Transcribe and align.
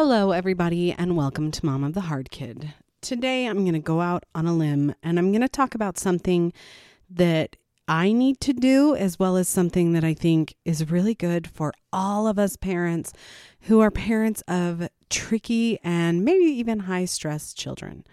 Hello, 0.00 0.30
everybody, 0.30 0.92
and 0.92 1.16
welcome 1.16 1.50
to 1.50 1.66
Mom 1.66 1.82
of 1.82 1.92
the 1.92 2.02
Hard 2.02 2.30
Kid. 2.30 2.72
Today, 3.00 3.46
I'm 3.46 3.64
going 3.64 3.72
to 3.72 3.80
go 3.80 4.00
out 4.00 4.22
on 4.32 4.46
a 4.46 4.54
limb 4.54 4.94
and 5.02 5.18
I'm 5.18 5.32
going 5.32 5.42
to 5.42 5.48
talk 5.48 5.74
about 5.74 5.98
something 5.98 6.52
that 7.10 7.56
I 7.88 8.12
need 8.12 8.38
to 8.42 8.52
do, 8.52 8.94
as 8.94 9.18
well 9.18 9.36
as 9.36 9.48
something 9.48 9.94
that 9.94 10.04
I 10.04 10.14
think 10.14 10.54
is 10.64 10.88
really 10.88 11.14
good 11.14 11.48
for 11.48 11.72
all 11.92 12.28
of 12.28 12.38
us 12.38 12.54
parents 12.54 13.12
who 13.62 13.80
are 13.80 13.90
parents 13.90 14.40
of 14.46 14.88
tricky 15.10 15.80
and 15.82 16.24
maybe 16.24 16.44
even 16.44 16.78
high 16.78 17.06
stress 17.06 17.52
children. 17.52 18.04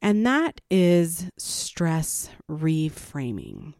And 0.00 0.24
that 0.24 0.60
is 0.70 1.32
stress 1.36 2.30
reframing. 2.48 3.74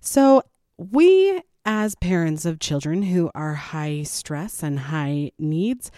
So, 0.00 0.44
we 0.78 1.42
as 1.66 1.94
parents 1.94 2.44
of 2.44 2.58
children 2.58 3.02
who 3.02 3.30
are 3.34 3.54
high 3.54 4.02
stress 4.02 4.62
and 4.62 4.78
high 4.78 5.30
needs, 5.38 5.90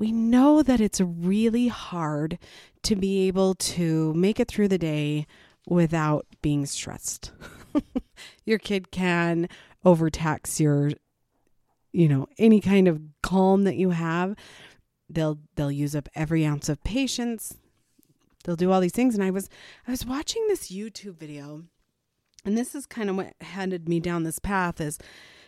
we 0.00 0.12
know 0.12 0.62
that 0.62 0.80
it's 0.80 1.00
really 1.00 1.68
hard 1.68 2.38
to 2.82 2.96
be 2.96 3.28
able 3.28 3.54
to 3.54 4.14
make 4.14 4.40
it 4.40 4.48
through 4.48 4.68
the 4.68 4.78
day 4.78 5.26
without 5.66 6.26
being 6.40 6.64
stressed. 6.64 7.32
your 8.46 8.58
kid 8.58 8.90
can 8.90 9.46
overtax 9.84 10.58
your 10.58 10.90
you 11.92 12.08
know 12.08 12.26
any 12.38 12.60
kind 12.60 12.88
of 12.88 13.00
calm 13.22 13.64
that 13.64 13.76
you 13.76 13.90
have. 13.90 14.34
They'll 15.10 15.38
they'll 15.54 15.70
use 15.70 15.94
up 15.94 16.08
every 16.14 16.46
ounce 16.46 16.70
of 16.70 16.82
patience. 16.82 17.58
They'll 18.44 18.56
do 18.56 18.72
all 18.72 18.80
these 18.80 18.92
things. 18.92 19.14
And 19.14 19.22
i 19.22 19.30
was 19.30 19.50
i 19.86 19.90
was 19.90 20.06
watching 20.06 20.46
this 20.48 20.72
youtube 20.72 21.18
video 21.18 21.64
and 22.46 22.56
this 22.56 22.74
is 22.74 22.86
kind 22.86 23.10
of 23.10 23.16
what 23.16 23.34
headed 23.42 23.86
me 23.86 24.00
down 24.00 24.22
this 24.22 24.38
path 24.38 24.80
is 24.80 24.98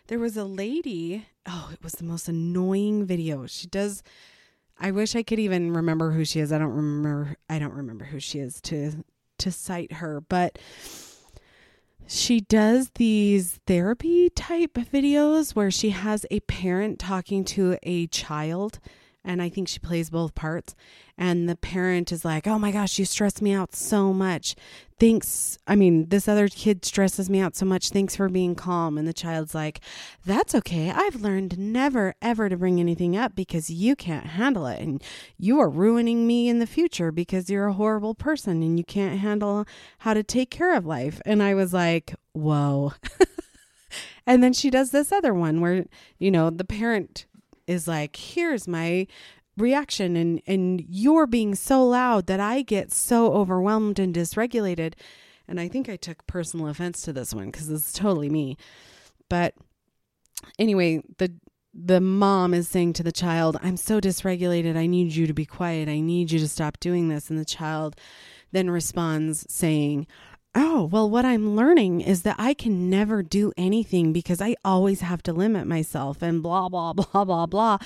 there 0.08 0.18
was 0.18 0.36
a 0.36 0.44
lady 0.44 1.26
oh 1.46 1.70
it 1.72 1.82
was 1.82 1.94
the 1.94 2.04
most 2.04 2.28
annoying 2.28 3.06
video. 3.06 3.46
She 3.46 3.66
does 3.66 4.02
i 4.78 4.90
wish 4.90 5.14
i 5.14 5.22
could 5.22 5.38
even 5.38 5.72
remember 5.72 6.10
who 6.12 6.24
she 6.24 6.40
is. 6.40 6.52
I 6.52 6.58
don't 6.58 6.72
remember 6.74 7.36
i 7.48 7.58
don't 7.58 7.74
remember 7.74 8.04
who 8.04 8.20
she 8.20 8.38
is 8.38 8.60
to 8.62 9.04
to 9.38 9.50
cite 9.50 9.92
her 9.94 10.20
but 10.20 10.58
she 12.06 12.40
does 12.40 12.90
these 12.96 13.60
therapy 13.66 14.28
type 14.30 14.74
videos 14.74 15.54
where 15.54 15.70
she 15.70 15.90
has 15.90 16.26
a 16.30 16.40
parent 16.40 16.98
talking 16.98 17.44
to 17.44 17.78
a 17.82 18.06
child 18.08 18.80
and 19.24 19.40
I 19.40 19.48
think 19.48 19.68
she 19.68 19.78
plays 19.78 20.10
both 20.10 20.34
parts. 20.34 20.74
And 21.18 21.48
the 21.48 21.56
parent 21.56 22.10
is 22.10 22.24
like, 22.24 22.46
"Oh 22.46 22.58
my 22.58 22.72
gosh, 22.72 22.98
you 22.98 23.04
stress 23.04 23.40
me 23.40 23.52
out 23.52 23.74
so 23.74 24.12
much. 24.12 24.56
Thanks. 24.98 25.58
I 25.66 25.76
mean, 25.76 26.08
this 26.08 26.26
other 26.26 26.48
kid 26.48 26.84
stresses 26.84 27.28
me 27.28 27.40
out 27.40 27.54
so 27.54 27.66
much. 27.66 27.90
Thanks 27.90 28.16
for 28.16 28.28
being 28.28 28.54
calm." 28.54 28.98
And 28.98 29.06
the 29.06 29.12
child's 29.12 29.54
like, 29.54 29.80
"That's 30.24 30.54
okay. 30.54 30.90
I've 30.90 31.20
learned 31.20 31.58
never 31.58 32.14
ever 32.22 32.48
to 32.48 32.56
bring 32.56 32.80
anything 32.80 33.16
up 33.16 33.34
because 33.34 33.70
you 33.70 33.94
can't 33.94 34.26
handle 34.26 34.66
it, 34.66 34.80
and 34.80 35.02
you 35.38 35.60
are 35.60 35.68
ruining 35.68 36.26
me 36.26 36.48
in 36.48 36.58
the 36.58 36.66
future 36.66 37.12
because 37.12 37.50
you're 37.50 37.66
a 37.66 37.74
horrible 37.74 38.14
person 38.14 38.62
and 38.62 38.78
you 38.78 38.84
can't 38.84 39.20
handle 39.20 39.66
how 39.98 40.14
to 40.14 40.22
take 40.22 40.50
care 40.50 40.74
of 40.76 40.86
life." 40.86 41.20
And 41.24 41.42
I 41.42 41.54
was 41.54 41.72
like, 41.72 42.14
"Whoa." 42.32 42.94
and 44.26 44.42
then 44.42 44.52
she 44.52 44.70
does 44.70 44.90
this 44.90 45.12
other 45.12 45.34
one 45.34 45.60
where, 45.60 45.84
you 46.18 46.30
know, 46.30 46.50
the 46.50 46.64
parent 46.64 47.26
is 47.72 47.88
like, 47.88 48.16
here's 48.16 48.68
my 48.68 49.06
reaction 49.58 50.16
and 50.16 50.40
and 50.46 50.82
you're 50.88 51.26
being 51.26 51.54
so 51.54 51.86
loud 51.86 52.26
that 52.26 52.40
I 52.40 52.62
get 52.62 52.90
so 52.90 53.32
overwhelmed 53.34 53.98
and 53.98 54.14
dysregulated. 54.14 54.94
And 55.48 55.60
I 55.60 55.68
think 55.68 55.88
I 55.88 55.96
took 55.96 56.26
personal 56.26 56.68
offense 56.68 57.02
to 57.02 57.12
this 57.12 57.34
one 57.34 57.46
because 57.46 57.68
is 57.68 57.92
totally 57.92 58.30
me. 58.30 58.56
But 59.28 59.54
anyway, 60.58 61.02
the 61.18 61.32
the 61.74 62.00
mom 62.00 62.52
is 62.52 62.68
saying 62.68 62.92
to 62.94 63.02
the 63.02 63.12
child, 63.12 63.56
I'm 63.62 63.76
so 63.76 64.00
dysregulated. 64.00 64.76
I 64.76 64.86
need 64.86 65.14
you 65.14 65.26
to 65.26 65.34
be 65.34 65.46
quiet. 65.46 65.88
I 65.88 66.00
need 66.00 66.30
you 66.30 66.38
to 66.38 66.48
stop 66.48 66.78
doing 66.80 67.08
this. 67.08 67.30
And 67.30 67.38
the 67.38 67.44
child 67.44 67.96
then 68.52 68.70
responds 68.70 69.46
saying, 69.50 70.06
oh, 70.54 70.84
well, 70.84 71.08
what 71.08 71.24
I'm 71.24 71.56
learning 71.56 72.02
is 72.02 72.22
that 72.22 72.36
I 72.38 72.54
can 72.54 72.90
never 72.90 73.22
do 73.22 73.52
anything 73.56 74.12
because 74.12 74.40
I 74.40 74.54
always 74.64 75.00
have 75.00 75.22
to 75.24 75.32
limit 75.32 75.66
myself 75.66 76.22
and 76.22 76.42
blah, 76.42 76.68
blah, 76.68 76.92
blah, 77.12 77.24
blah, 77.24 77.46
blah. 77.46 77.78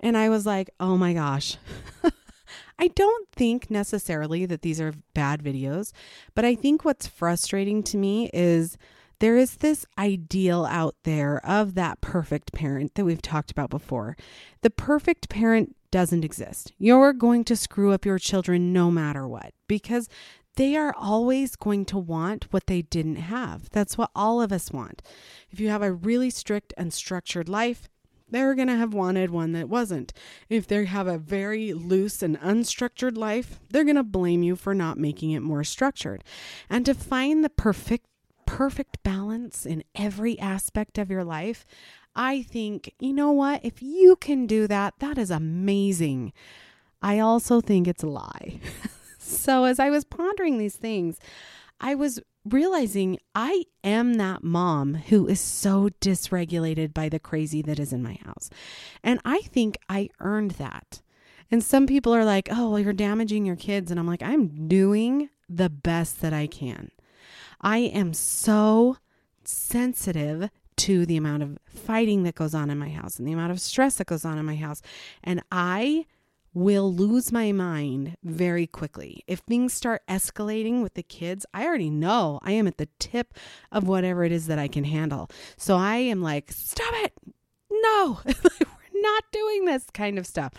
And 0.00 0.16
I 0.16 0.28
was 0.28 0.46
like, 0.46 0.70
oh 0.78 0.96
my 0.96 1.12
gosh. 1.12 1.56
I 2.78 2.88
don't 2.88 3.28
think 3.32 3.70
necessarily 3.70 4.46
that 4.46 4.62
these 4.62 4.80
are 4.80 4.94
bad 5.14 5.42
videos, 5.42 5.92
but 6.34 6.44
I 6.44 6.54
think 6.54 6.84
what's 6.84 7.06
frustrating 7.06 7.82
to 7.84 7.96
me 7.96 8.30
is 8.32 8.76
there 9.20 9.36
is 9.36 9.58
this 9.58 9.86
ideal 9.98 10.64
out 10.64 10.96
there 11.04 11.40
of 11.46 11.74
that 11.74 12.00
perfect 12.00 12.52
parent 12.52 12.96
that 12.96 13.04
we've 13.04 13.22
talked 13.22 13.52
about 13.52 13.70
before. 13.70 14.16
The 14.62 14.70
perfect 14.70 15.28
parent 15.28 15.76
doesn't 15.92 16.24
exist. 16.24 16.72
You're 16.78 17.12
going 17.12 17.44
to 17.44 17.54
screw 17.54 17.92
up 17.92 18.04
your 18.04 18.18
children 18.18 18.72
no 18.72 18.90
matter 18.90 19.28
what 19.28 19.52
because 19.68 20.08
they 20.56 20.76
are 20.76 20.94
always 20.96 21.56
going 21.56 21.84
to 21.86 21.98
want 21.98 22.52
what 22.52 22.66
they 22.66 22.82
didn't 22.82 23.16
have. 23.16 23.70
That's 23.70 23.96
what 23.96 24.10
all 24.14 24.42
of 24.42 24.52
us 24.52 24.70
want. 24.70 25.02
If 25.50 25.60
you 25.60 25.68
have 25.70 25.82
a 25.82 25.92
really 25.92 26.30
strict 26.30 26.74
and 26.76 26.92
structured 26.92 27.48
life, 27.48 27.88
they're 28.28 28.54
going 28.54 28.68
to 28.68 28.76
have 28.76 28.94
wanted 28.94 29.30
one 29.30 29.52
that 29.52 29.68
wasn't. 29.68 30.12
If 30.48 30.66
they 30.66 30.86
have 30.86 31.06
a 31.06 31.18
very 31.18 31.72
loose 31.72 32.22
and 32.22 32.40
unstructured 32.40 33.16
life, 33.16 33.60
they're 33.70 33.84
going 33.84 33.96
to 33.96 34.02
blame 34.02 34.42
you 34.42 34.56
for 34.56 34.74
not 34.74 34.98
making 34.98 35.32
it 35.32 35.40
more 35.40 35.64
structured. 35.64 36.24
And 36.68 36.84
to 36.86 36.94
find 36.94 37.44
the 37.44 37.50
perfect 37.50 38.06
perfect 38.44 39.02
balance 39.02 39.64
in 39.64 39.84
every 39.94 40.38
aspect 40.38 40.98
of 40.98 41.10
your 41.10 41.24
life, 41.24 41.64
I 42.14 42.42
think, 42.42 42.92
you 42.98 43.14
know 43.14 43.32
what? 43.32 43.64
If 43.64 43.80
you 43.80 44.16
can 44.16 44.46
do 44.46 44.66
that, 44.66 44.94
that 44.98 45.16
is 45.16 45.30
amazing. 45.30 46.32
I 47.00 47.18
also 47.18 47.60
think 47.60 47.88
it's 47.88 48.02
a 48.02 48.08
lie. 48.08 48.60
So, 49.32 49.64
as 49.64 49.78
I 49.78 49.90
was 49.90 50.04
pondering 50.04 50.58
these 50.58 50.76
things, 50.76 51.18
I 51.80 51.94
was 51.94 52.20
realizing 52.44 53.18
I 53.34 53.64
am 53.84 54.14
that 54.14 54.42
mom 54.42 54.94
who 54.94 55.26
is 55.28 55.40
so 55.40 55.88
dysregulated 56.00 56.92
by 56.92 57.08
the 57.08 57.18
crazy 57.18 57.62
that 57.62 57.78
is 57.78 57.92
in 57.92 58.02
my 58.02 58.18
house. 58.24 58.50
And 59.02 59.20
I 59.24 59.40
think 59.42 59.78
I 59.88 60.08
earned 60.20 60.52
that. 60.52 61.02
And 61.50 61.62
some 61.62 61.86
people 61.86 62.14
are 62.14 62.24
like, 62.24 62.48
oh, 62.50 62.70
well, 62.70 62.80
you're 62.80 62.92
damaging 62.92 63.44
your 63.44 63.56
kids. 63.56 63.90
And 63.90 64.00
I'm 64.00 64.06
like, 64.06 64.22
I'm 64.22 64.68
doing 64.68 65.28
the 65.48 65.68
best 65.68 66.20
that 66.22 66.32
I 66.32 66.46
can. 66.46 66.90
I 67.60 67.78
am 67.78 68.14
so 68.14 68.96
sensitive 69.44 70.50
to 70.76 71.04
the 71.06 71.16
amount 71.16 71.42
of 71.42 71.58
fighting 71.66 72.22
that 72.22 72.34
goes 72.34 72.54
on 72.54 72.70
in 72.70 72.78
my 72.78 72.88
house 72.88 73.18
and 73.18 73.28
the 73.28 73.32
amount 73.32 73.52
of 73.52 73.60
stress 73.60 73.96
that 73.96 74.06
goes 74.06 74.24
on 74.24 74.38
in 74.38 74.46
my 74.46 74.56
house. 74.56 74.82
And 75.22 75.42
I 75.52 76.06
will 76.54 76.92
lose 76.92 77.32
my 77.32 77.52
mind 77.52 78.16
very 78.22 78.66
quickly. 78.66 79.24
If 79.26 79.40
things 79.40 79.72
start 79.72 80.02
escalating 80.08 80.82
with 80.82 80.94
the 80.94 81.02
kids, 81.02 81.46
I 81.54 81.64
already 81.64 81.90
know 81.90 82.40
I 82.42 82.52
am 82.52 82.66
at 82.66 82.78
the 82.78 82.88
tip 82.98 83.34
of 83.70 83.88
whatever 83.88 84.24
it 84.24 84.32
is 84.32 84.46
that 84.48 84.58
I 84.58 84.68
can 84.68 84.84
handle. 84.84 85.30
So 85.56 85.76
I 85.76 85.96
am 85.96 86.20
like, 86.20 86.52
stop 86.52 86.92
it. 86.96 87.12
No, 87.70 88.20
we're 88.26 89.00
not 89.00 89.24
doing 89.32 89.64
this 89.64 89.86
kind 89.92 90.18
of 90.18 90.26
stuff. 90.26 90.52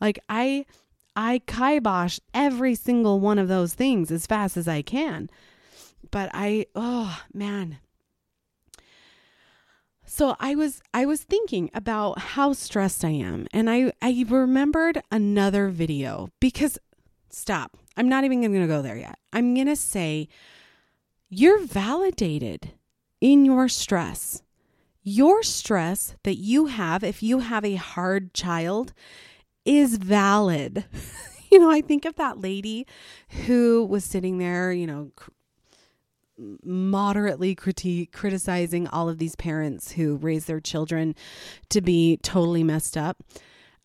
Like 0.00 0.18
I 0.28 0.66
I 1.14 1.40
kibosh 1.46 2.18
every 2.34 2.74
single 2.74 3.20
one 3.20 3.38
of 3.38 3.48
those 3.48 3.74
things 3.74 4.10
as 4.10 4.26
fast 4.26 4.56
as 4.56 4.68
I 4.68 4.82
can. 4.82 5.30
But 6.10 6.30
I 6.34 6.66
oh 6.74 7.20
man, 7.32 7.78
so 10.06 10.36
I 10.40 10.54
was 10.54 10.80
I 10.94 11.04
was 11.04 11.22
thinking 11.22 11.70
about 11.74 12.18
how 12.18 12.52
stressed 12.52 13.04
I 13.04 13.10
am 13.10 13.46
and 13.52 13.68
I 13.68 13.92
I 14.00 14.24
remembered 14.28 15.02
another 15.10 15.68
video 15.68 16.28
because 16.40 16.78
stop. 17.28 17.76
I'm 17.96 18.08
not 18.08 18.24
even 18.24 18.40
going 18.40 18.60
to 18.60 18.66
go 18.66 18.82
there 18.82 18.96
yet. 18.96 19.18
I'm 19.32 19.54
going 19.54 19.66
to 19.66 19.76
say 19.76 20.28
you're 21.28 21.64
validated 21.64 22.72
in 23.20 23.44
your 23.44 23.68
stress. 23.68 24.42
Your 25.02 25.42
stress 25.42 26.14
that 26.24 26.36
you 26.36 26.66
have 26.66 27.04
if 27.04 27.22
you 27.22 27.40
have 27.40 27.64
a 27.64 27.76
hard 27.76 28.34
child 28.34 28.92
is 29.64 29.98
valid. 29.98 30.84
you 31.50 31.58
know, 31.58 31.70
I 31.70 31.80
think 31.80 32.04
of 32.04 32.16
that 32.16 32.40
lady 32.40 32.86
who 33.46 33.84
was 33.84 34.04
sitting 34.04 34.38
there, 34.38 34.72
you 34.72 34.86
know, 34.86 35.12
moderately 36.38 37.54
criticizing 37.54 38.86
all 38.88 39.08
of 39.08 39.18
these 39.18 39.36
parents 39.36 39.92
who 39.92 40.16
raise 40.16 40.46
their 40.46 40.60
children 40.60 41.14
to 41.70 41.80
be 41.80 42.18
totally 42.18 42.62
messed 42.62 42.96
up. 42.96 43.22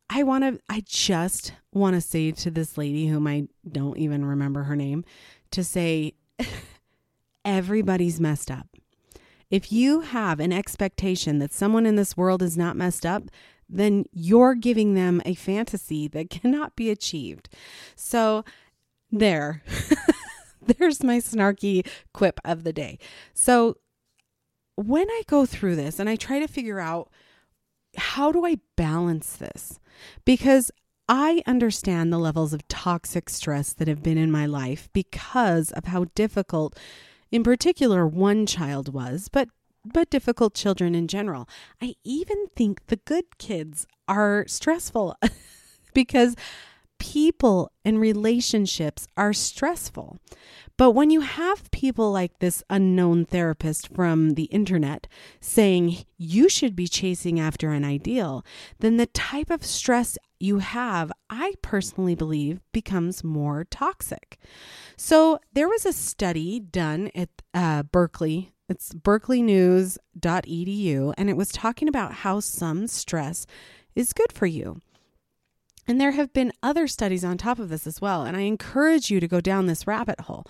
I 0.10 0.24
want 0.24 0.44
to 0.44 0.60
I 0.70 0.84
just 0.86 1.54
want 1.72 1.96
to 1.96 2.02
say 2.02 2.32
to 2.32 2.52
this 2.52 2.78
lady 2.78 3.08
whom 3.08 3.28
I 3.28 3.48
don't 3.70 3.98
even 3.98 4.26
remember 4.26 4.64
her 4.64 4.76
name 4.76 5.06
to 5.52 5.64
say 5.64 6.16
everybody's 7.46 8.20
messed 8.20 8.52
up. 8.52 8.68
If 9.50 9.72
you 9.72 10.02
have 10.02 10.40
an 10.40 10.52
expectation 10.52 11.40
that 11.40 11.54
someone 11.54 11.86
in 11.86 11.96
this 11.96 12.16
world 12.16 12.42
is 12.42 12.58
not 12.58 12.76
messed 12.76 13.06
up, 13.06 13.24
then 13.70 14.06
you're 14.12 14.56
giving 14.56 14.94
them 14.94 15.22
a 15.26 15.34
fantasy 15.34 16.08
that 16.10 16.30
cannot 16.42 16.76
be 16.76 16.90
achieved. 16.90 17.50
So 17.96 18.44
there. 19.12 19.64
there's 20.80 21.04
my 21.04 21.18
snarky 21.18 21.88
quip 22.14 22.40
of 22.46 22.64
the 22.64 22.74
day. 22.74 22.98
So 23.34 23.78
when 24.76 25.10
I 25.10 25.24
go 25.28 25.46
through 25.46 25.76
this 25.76 26.00
and 26.00 26.10
I 26.10 26.16
try 26.16 26.40
to 26.40 26.48
figure 26.48 26.80
out 26.80 27.10
how 27.98 28.32
do 28.32 28.46
I 28.46 28.58
balance 28.76 29.36
this? 29.36 29.80
Because 30.26 30.72
I 31.10 31.44
understand 31.46 32.12
the 32.12 32.18
levels 32.18 32.54
of 32.54 32.68
toxic 32.68 33.30
stress 33.30 33.74
that 33.74 33.88
have 33.88 34.02
been 34.02 34.18
in 34.18 34.32
my 34.32 34.46
life 34.46 34.88
because 34.94 35.72
of 35.72 35.86
how 35.86 36.06
difficult, 36.16 36.78
in 37.32 37.44
particular, 37.44 38.08
one 38.08 38.46
child 38.46 38.94
was, 38.94 39.28
but 39.30 39.50
but 39.84 40.12
difficult 40.12 40.54
children 40.54 40.94
in 40.94 41.08
general. 41.08 41.50
I 41.82 41.96
even 42.04 42.48
think 42.56 42.86
the 42.86 42.98
good 42.98 43.40
kids 43.40 43.88
are 44.08 44.46
stressful 44.48 45.18
because 45.94 46.36
people 47.02 47.70
and 47.84 48.00
relationships 48.00 49.06
are 49.18 49.34
stressful. 49.34 50.20
But 50.78 50.92
when 50.92 51.10
you 51.10 51.22
have 51.22 51.72
people 51.72 52.12
like 52.12 52.38
this 52.38 52.62
unknown 52.70 53.26
therapist 53.26 53.88
from 53.88 54.36
the 54.36 54.44
internet 54.46 55.08
saying 55.40 56.06
you 56.20 56.48
should 56.48 56.76
be 56.76 56.88
chasing 56.88 57.40
after 57.40 57.72
an 57.72 57.84
ideal, 57.84 58.46
then 58.82 58.98
the 58.98 59.08
type 59.08 59.50
of 59.50 59.66
stress 59.66 60.16
you 60.40 60.60
have, 60.60 61.12
I 61.28 61.56
personally 61.64 62.14
believe, 62.14 62.62
becomes 62.72 63.24
more 63.24 63.64
toxic. 63.64 64.38
So 64.96 65.40
there 65.54 65.68
was 65.68 65.88
a 65.88 65.94
study 65.94 66.60
done 66.60 67.10
at 67.16 67.30
uh, 67.56 67.82
Berkeley. 67.82 68.52
It's 68.70 68.94
berkeleynews.edu, 68.94 71.14
and 71.18 71.30
it 71.32 71.38
was 71.38 71.50
talking 71.50 71.88
about 71.88 72.14
how 72.14 72.42
some 72.42 72.86
stress 72.86 73.48
is 73.96 74.14
good 74.14 74.32
for 74.32 74.46
you. 74.46 74.82
And 75.88 76.00
there 76.00 76.12
have 76.12 76.32
been 76.32 76.54
other 76.62 76.88
studies 76.88 77.24
on 77.24 77.38
top 77.38 77.60
of 77.60 77.70
this 77.70 77.88
as 77.88 78.00
well. 78.00 78.24
And 78.24 78.38
I 78.38 78.42
encourage 78.42 79.10
you 79.10 79.20
to 79.20 79.28
go 79.28 79.42
down 79.42 79.66
this 79.66 79.88
rabbit 79.88 80.22
hole. 80.22 80.46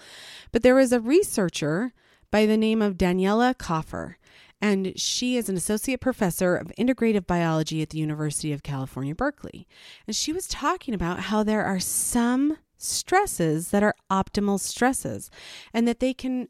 But 0.51 0.61
there 0.61 0.75
was 0.75 0.91
a 0.91 0.99
researcher 0.99 1.93
by 2.31 2.45
the 2.45 2.57
name 2.57 2.81
of 2.81 2.97
Daniela 2.97 3.55
Kaufer, 3.55 4.15
and 4.61 4.93
she 4.95 5.37
is 5.37 5.49
an 5.49 5.57
associate 5.57 5.99
professor 5.99 6.55
of 6.55 6.71
integrative 6.77 7.25
biology 7.25 7.81
at 7.81 7.89
the 7.89 7.97
University 7.97 8.53
of 8.53 8.63
California, 8.63 9.15
Berkeley. 9.15 9.67
And 10.05 10.15
she 10.15 10.31
was 10.31 10.47
talking 10.47 10.93
about 10.93 11.21
how 11.21 11.43
there 11.43 11.65
are 11.65 11.79
some 11.79 12.57
stresses 12.77 13.69
that 13.69 13.83
are 13.83 13.95
optimal 14.11 14.59
stresses 14.59 15.29
and 15.73 15.87
that 15.87 15.99
they 15.99 16.13
can 16.13 16.47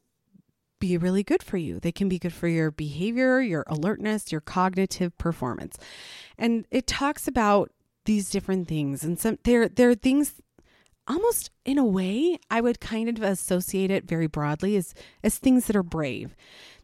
be 0.79 0.97
really 0.97 1.23
good 1.23 1.43
for 1.43 1.57
you. 1.57 1.79
They 1.79 1.91
can 1.91 2.09
be 2.09 2.19
good 2.19 2.33
for 2.33 2.47
your 2.47 2.71
behavior, 2.71 3.39
your 3.39 3.63
alertness, 3.67 4.31
your 4.31 4.41
cognitive 4.41 5.17
performance. 5.17 5.77
And 6.37 6.65
it 6.69 6.87
talks 6.87 7.27
about 7.27 7.71
these 8.05 8.29
different 8.29 8.67
things 8.67 9.03
and 9.03 9.19
some 9.19 9.37
there 9.43 9.67
there 9.67 9.89
are 9.89 9.95
things 9.95 10.41
almost 11.07 11.51
in 11.65 11.77
a 11.77 11.85
way 11.85 12.39
I 12.49 12.61
would 12.61 12.79
kind 12.79 13.09
of 13.09 13.21
associate 13.21 13.91
it 13.91 14.07
very 14.07 14.27
broadly 14.27 14.75
as 14.75 14.93
as 15.23 15.37
things 15.37 15.67
that 15.67 15.75
are 15.75 15.83
brave. 15.83 16.35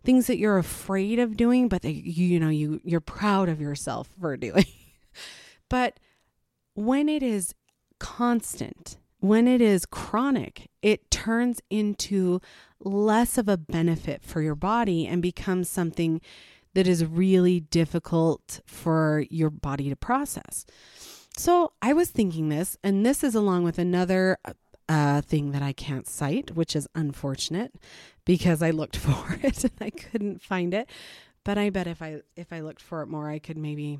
Things 0.03 0.27
that 0.27 0.37
you're 0.37 0.57
afraid 0.57 1.19
of 1.19 1.37
doing 1.37 1.67
but 1.67 1.81
that 1.81 1.93
you, 1.93 2.25
you 2.25 2.39
know 2.39 2.49
you 2.49 2.81
you're 2.83 3.01
proud 3.01 3.49
of 3.49 3.61
yourself 3.61 4.09
for 4.19 4.35
doing. 4.37 4.65
but 5.69 5.99
when 6.73 7.09
it 7.09 7.23
is 7.23 7.53
constant, 7.99 8.97
when 9.19 9.47
it 9.47 9.61
is 9.61 9.85
chronic, 9.85 10.69
it 10.81 11.09
turns 11.09 11.61
into 11.69 12.39
less 12.79 13.37
of 13.37 13.47
a 13.47 13.57
benefit 13.57 14.23
for 14.23 14.41
your 14.41 14.55
body 14.55 15.07
and 15.07 15.21
becomes 15.21 15.67
something 15.69 16.21
that 16.73 16.87
is 16.87 17.05
really 17.05 17.59
difficult 17.59 18.61
for 18.65 19.25
your 19.29 19.49
body 19.49 19.89
to 19.89 19.95
process. 19.95 20.65
So 21.35 21.71
I 21.81 21.93
was 21.93 22.09
thinking 22.09 22.49
this, 22.49 22.77
and 22.83 23.05
this 23.05 23.23
is 23.23 23.35
along 23.35 23.63
with 23.63 23.77
another 23.77 24.37
uh, 24.89 25.21
thing 25.21 25.51
that 25.51 25.61
I 25.61 25.73
can't 25.73 26.07
cite, 26.07 26.51
which 26.51 26.75
is 26.75 26.87
unfortunate 26.95 27.75
because 28.25 28.61
I 28.61 28.71
looked 28.71 28.95
for 28.97 29.39
it 29.43 29.63
and 29.63 29.73
I 29.79 29.89
couldn't 29.89 30.41
find 30.41 30.73
it. 30.73 30.89
But 31.43 31.57
I 31.57 31.69
bet 31.69 31.87
if 31.87 32.01
I 32.01 32.21
if 32.35 32.51
I 32.51 32.59
looked 32.59 32.81
for 32.81 33.01
it 33.01 33.07
more, 33.07 33.29
I 33.29 33.39
could 33.39 33.57
maybe 33.57 33.99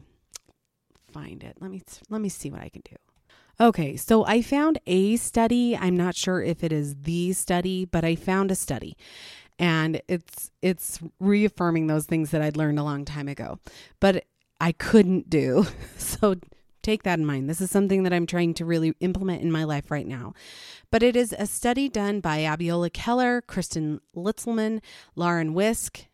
find 1.13 1.43
it. 1.43 1.55
Let 1.61 1.71
me 1.71 1.81
let 2.09 2.19
me 2.19 2.29
see 2.29 2.49
what 2.49 2.61
I 2.61 2.69
can 2.69 2.81
do. 2.83 2.95
Okay, 3.59 3.95
so 3.95 4.25
I 4.25 4.41
found 4.41 4.79
a 4.85 5.15
study. 5.15 5.75
I'm 5.75 5.97
not 5.97 6.15
sure 6.15 6.43
if 6.43 6.63
it 6.63 6.71
is 6.71 6.95
the 7.03 7.33
study, 7.33 7.85
but 7.85 8.03
I 8.03 8.15
found 8.15 8.51
a 8.51 8.55
study 8.55 8.97
and 9.59 10.01
it's 10.07 10.51
it's 10.62 11.00
reaffirming 11.19 11.88
those 11.88 12.06
things 12.06 12.31
that 12.31 12.42
I'd 12.42 12.57
learned 12.57 12.80
a 12.80 12.83
long 12.83 13.06
time 13.06 13.27
ago. 13.27 13.59
But 14.00 14.25
I 14.59 14.71
couldn't 14.71 15.30
do. 15.30 15.65
So 15.98 16.36
take 16.81 17.04
that 17.04 17.19
in 17.19 17.25
mind. 17.25 17.50
This 17.50 17.59
is 17.59 17.69
something 17.69 18.04
that 18.04 18.13
I'm 18.13 18.25
trying 18.25 18.54
to 18.56 18.65
really 18.65 18.94
implement 19.01 19.44
in 19.44 19.51
my 19.51 19.65
life 19.65 19.92
right 19.92 20.07
now. 20.07 20.33
But 20.89 21.04
it 21.04 21.15
is 21.15 21.36
a 21.38 21.45
study 21.45 21.89
done 21.89 22.21
by 22.21 22.39
Abiola 22.39 22.92
Keller, 22.92 23.42
Kristin 23.42 24.00
Litzelman, 24.15 24.80
Lauren 25.15 25.54
Wisk, 25.54 26.06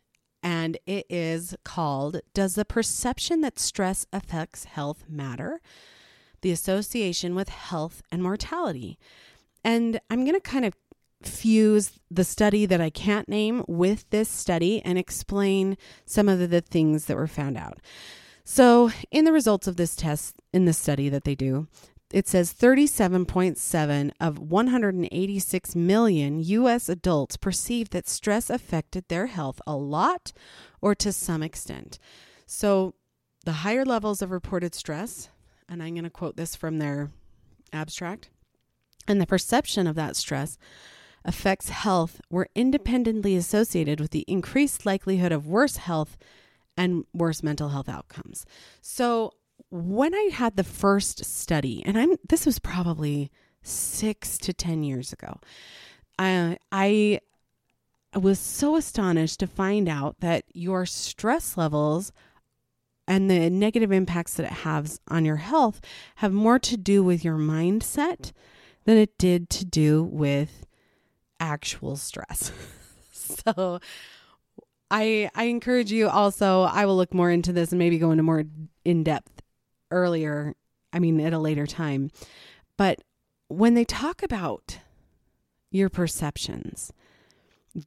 and 0.42 0.76
it 0.84 1.06
is 1.08 1.54
called 1.64 2.20
Does 2.34 2.54
the 2.54 2.64
Perception 2.64 3.40
That 3.40 3.58
Stress 3.58 4.04
Affects 4.12 4.64
Health 4.64 5.04
Matter? 5.08 5.60
The 6.42 6.50
Association 6.50 7.34
with 7.34 7.48
Health 7.48 8.02
and 8.12 8.22
Mortality. 8.22 8.98
And 9.64 10.00
I'm 10.10 10.24
going 10.24 10.34
to 10.34 10.40
kind 10.40 10.66
of 10.66 10.74
fuse 11.26 11.92
the 12.10 12.24
study 12.24 12.66
that 12.66 12.80
I 12.80 12.90
can't 12.90 13.28
name 13.28 13.64
with 13.66 14.08
this 14.10 14.28
study 14.28 14.82
and 14.84 14.98
explain 14.98 15.76
some 16.06 16.28
of 16.28 16.50
the 16.50 16.60
things 16.60 17.06
that 17.06 17.16
were 17.16 17.26
found 17.26 17.56
out. 17.56 17.78
So, 18.44 18.90
in 19.10 19.24
the 19.24 19.32
results 19.32 19.66
of 19.66 19.76
this 19.76 19.96
test 19.96 20.36
in 20.52 20.66
the 20.66 20.74
study 20.74 21.08
that 21.08 21.24
they 21.24 21.34
do, 21.34 21.66
it 22.12 22.28
says 22.28 22.52
37.7 22.52 24.12
of 24.20 24.38
186 24.38 25.74
million 25.74 26.38
US 26.40 26.88
adults 26.88 27.36
perceived 27.36 27.92
that 27.92 28.06
stress 28.06 28.50
affected 28.50 29.06
their 29.08 29.26
health 29.26 29.60
a 29.66 29.74
lot 29.74 30.32
or 30.80 30.94
to 30.94 31.12
some 31.12 31.42
extent. 31.42 31.98
So, 32.46 32.94
the 33.44 33.52
higher 33.52 33.84
levels 33.84 34.22
of 34.22 34.30
reported 34.30 34.74
stress, 34.74 35.28
and 35.68 35.82
I'm 35.82 35.94
going 35.94 36.04
to 36.04 36.10
quote 36.10 36.36
this 36.36 36.54
from 36.54 36.78
their 36.78 37.10
abstract, 37.72 38.30
and 39.08 39.20
the 39.20 39.26
perception 39.26 39.86
of 39.86 39.96
that 39.96 40.16
stress 40.16 40.58
affects 41.24 41.70
health 41.70 42.20
were 42.30 42.48
independently 42.54 43.36
associated 43.36 44.00
with 44.00 44.10
the 44.10 44.24
increased 44.28 44.84
likelihood 44.84 45.32
of 45.32 45.46
worse 45.46 45.78
health 45.78 46.16
and 46.76 47.04
worse 47.12 47.42
mental 47.42 47.70
health 47.70 47.88
outcomes. 47.88 48.44
So, 48.80 49.32
when 49.70 50.14
I 50.14 50.30
had 50.32 50.56
the 50.56 50.64
first 50.64 51.24
study, 51.24 51.82
and 51.84 51.98
I'm 51.98 52.16
this 52.28 52.46
was 52.46 52.58
probably 52.58 53.30
six 53.62 54.38
to 54.38 54.52
10 54.52 54.82
years 54.82 55.12
ago, 55.12 55.40
I, 56.18 56.58
I 56.70 57.20
was 58.14 58.38
so 58.38 58.76
astonished 58.76 59.40
to 59.40 59.46
find 59.46 59.88
out 59.88 60.20
that 60.20 60.44
your 60.52 60.86
stress 60.86 61.56
levels 61.56 62.12
and 63.06 63.30
the 63.30 63.50
negative 63.50 63.92
impacts 63.92 64.34
that 64.34 64.46
it 64.46 64.52
has 64.52 65.00
on 65.08 65.24
your 65.24 65.36
health 65.36 65.80
have 66.16 66.32
more 66.32 66.58
to 66.58 66.76
do 66.76 67.02
with 67.02 67.24
your 67.24 67.36
mindset 67.36 68.32
than 68.84 68.96
it 68.96 69.18
did 69.18 69.50
to 69.50 69.64
do 69.64 70.02
with 70.02 70.64
actual 71.44 71.96
stress. 71.96 72.50
so 73.12 73.78
I 74.90 75.30
I 75.34 75.44
encourage 75.44 75.92
you 75.92 76.08
also 76.08 76.62
I 76.62 76.86
will 76.86 76.96
look 76.96 77.12
more 77.12 77.30
into 77.30 77.52
this 77.52 77.70
and 77.70 77.78
maybe 77.78 77.98
go 77.98 78.10
into 78.10 78.22
more 78.22 78.44
in 78.84 79.04
depth 79.04 79.42
earlier, 79.90 80.54
I 80.92 80.98
mean 80.98 81.20
at 81.20 81.32
a 81.32 81.38
later 81.38 81.66
time. 81.66 82.10
But 82.76 83.02
when 83.48 83.74
they 83.74 83.84
talk 83.84 84.22
about 84.22 84.78
your 85.70 85.88
perceptions, 85.88 86.92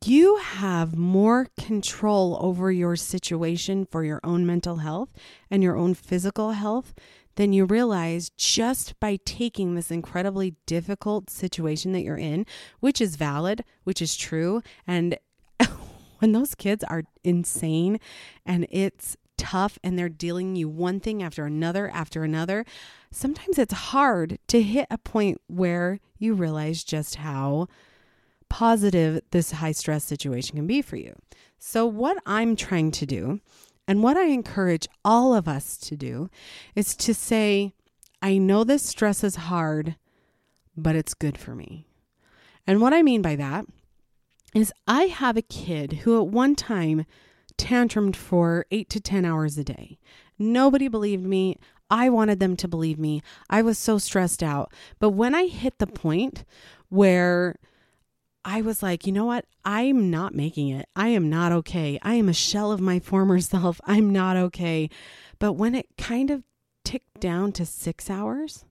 you 0.05 0.35
have 0.37 0.97
more 0.97 1.47
control 1.57 2.37
over 2.41 2.71
your 2.71 2.95
situation 2.95 3.85
for 3.85 4.03
your 4.03 4.19
own 4.23 4.45
mental 4.45 4.77
health 4.77 5.09
and 5.49 5.63
your 5.63 5.77
own 5.77 5.93
physical 5.93 6.51
health 6.51 6.93
than 7.37 7.53
you 7.53 7.65
realize 7.65 8.29
just 8.31 8.99
by 8.99 9.19
taking 9.23 9.75
this 9.75 9.89
incredibly 9.89 10.55
difficult 10.65 11.29
situation 11.29 11.93
that 11.93 12.01
you're 12.01 12.17
in, 12.17 12.45
which 12.79 12.99
is 12.99 13.15
valid, 13.15 13.63
which 13.83 14.01
is 14.01 14.17
true. 14.17 14.61
And 14.85 15.17
when 16.19 16.33
those 16.33 16.55
kids 16.55 16.83
are 16.83 17.03
insane 17.23 17.99
and 18.45 18.67
it's 18.69 19.15
tough 19.37 19.77
and 19.83 19.97
they're 19.97 20.09
dealing 20.09 20.55
you 20.55 20.67
one 20.67 20.99
thing 20.99 21.21
after 21.21 21.45
another 21.45 21.89
after 21.93 22.23
another, 22.23 22.65
sometimes 23.11 23.59
it's 23.59 23.73
hard 23.73 24.39
to 24.47 24.63
hit 24.63 24.87
a 24.89 24.97
point 24.97 25.39
where 25.45 25.99
you 26.17 26.33
realize 26.33 26.83
just 26.83 27.15
how 27.17 27.67
positive 28.49 29.21
this 29.29 29.51
high 29.51 29.71
stress 29.71 30.03
situation 30.03 30.55
can 30.55 30.65
be 30.65 30.81
for 30.81 30.95
you. 30.95 31.13
So, 31.59 31.85
what 31.85 32.17
I'm 32.25 32.55
trying 32.55 32.91
to 32.91 33.05
do 33.05 33.41
and 33.87 34.03
what 34.03 34.17
I 34.17 34.25
encourage 34.25 34.87
all 35.05 35.33
of 35.33 35.47
us 35.47 35.77
to 35.77 35.95
do 35.95 36.29
is 36.75 36.95
to 36.97 37.13
say, 37.13 37.73
I 38.21 38.37
know 38.37 38.63
this 38.63 38.83
stress 38.83 39.23
is 39.23 39.35
hard, 39.35 39.95
but 40.75 40.95
it's 40.95 41.13
good 41.13 41.37
for 41.37 41.55
me. 41.55 41.87
And 42.65 42.81
what 42.81 42.93
I 42.93 43.01
mean 43.01 43.21
by 43.21 43.35
that 43.35 43.65
is 44.53 44.73
I 44.87 45.03
have 45.03 45.37
a 45.37 45.41
kid 45.41 45.93
who 46.03 46.19
at 46.19 46.27
one 46.27 46.55
time 46.55 47.05
tantrumed 47.57 48.15
for 48.15 48.65
eight 48.71 48.89
to 48.89 48.99
10 48.99 49.25
hours 49.25 49.57
a 49.57 49.63
day. 49.63 49.97
Nobody 50.37 50.87
believed 50.87 51.25
me. 51.25 51.57
I 51.89 52.09
wanted 52.09 52.39
them 52.39 52.57
to 52.57 52.67
believe 52.67 52.99
me. 52.99 53.21
I 53.49 53.61
was 53.61 53.77
so 53.77 53.97
stressed 53.97 54.43
out. 54.43 54.73
But 54.99 55.11
when 55.11 55.33
I 55.33 55.47
hit 55.47 55.79
the 55.79 55.87
point 55.87 56.43
where 56.89 57.55
I 58.47 58.61
was 58.61 58.81
like, 58.81 59.05
you 59.05 59.11
know 59.11 59.25
what? 59.25 59.43
I'm 59.65 60.09
not 60.09 60.33
making 60.33 60.69
it. 60.69 60.87
I 60.95 61.09
am 61.09 61.29
not 61.29 61.51
okay. 61.51 61.99
I 62.01 62.13
am 62.13 62.29
a 62.29 62.33
shell 62.33 62.71
of 62.71 62.79
my 62.79 62.97
former 62.97 63.39
self. 63.41 63.81
I'm 63.83 64.13
not 64.13 64.37
okay. 64.37 64.89
But 65.37 65.53
when 65.53 65.75
it 65.75 65.87
kind 65.97 66.31
of 66.31 66.43
ticked 66.85 67.19
down 67.19 67.51
to 67.51 67.65
six 67.65 68.09
hours, 68.09 68.63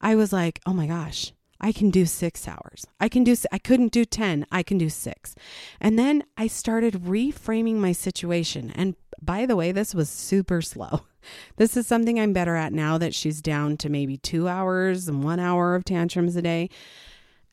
I 0.00 0.14
was 0.14 0.32
like, 0.32 0.60
oh 0.64 0.72
my 0.72 0.86
gosh, 0.86 1.34
I 1.60 1.72
can 1.72 1.90
do 1.90 2.06
six 2.06 2.48
hours. 2.48 2.86
I 2.98 3.10
can 3.10 3.22
do, 3.22 3.36
I 3.52 3.58
couldn't 3.58 3.92
do 3.92 4.06
10. 4.06 4.46
I 4.50 4.62
can 4.62 4.78
do 4.78 4.88
six. 4.88 5.34
And 5.78 5.98
then 5.98 6.24
I 6.38 6.46
started 6.46 6.94
reframing 7.04 7.76
my 7.76 7.92
situation. 7.92 8.72
And 8.74 8.96
by 9.20 9.44
the 9.44 9.56
way, 9.56 9.72
this 9.72 9.94
was 9.94 10.08
super 10.08 10.62
slow. 10.62 11.02
This 11.54 11.76
is 11.76 11.86
something 11.86 12.18
I'm 12.18 12.32
better 12.32 12.56
at 12.56 12.72
now 12.72 12.98
that 12.98 13.14
she's 13.14 13.40
down 13.40 13.76
to 13.76 13.88
maybe 13.88 14.16
two 14.16 14.48
hours 14.48 15.06
and 15.06 15.22
one 15.22 15.38
hour 15.38 15.76
of 15.76 15.84
tantrums 15.84 16.34
a 16.34 16.42
day 16.42 16.68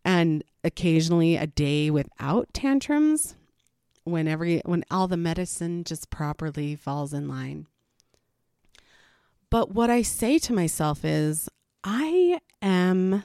and 0.09 0.43
occasionally 0.63 1.35
a 1.35 1.45
day 1.45 1.91
without 1.91 2.51
tantrums 2.51 3.35
when 4.05 4.27
every 4.27 4.59
when 4.65 4.83
all 4.89 5.07
the 5.07 5.15
medicine 5.15 5.83
just 5.83 6.09
properly 6.09 6.75
falls 6.75 7.13
in 7.13 7.27
line. 7.27 7.67
But 9.51 9.71
what 9.71 9.91
I 9.91 10.01
say 10.01 10.39
to 10.39 10.53
myself 10.53 11.05
is 11.05 11.47
I 11.83 12.39
am 12.59 13.23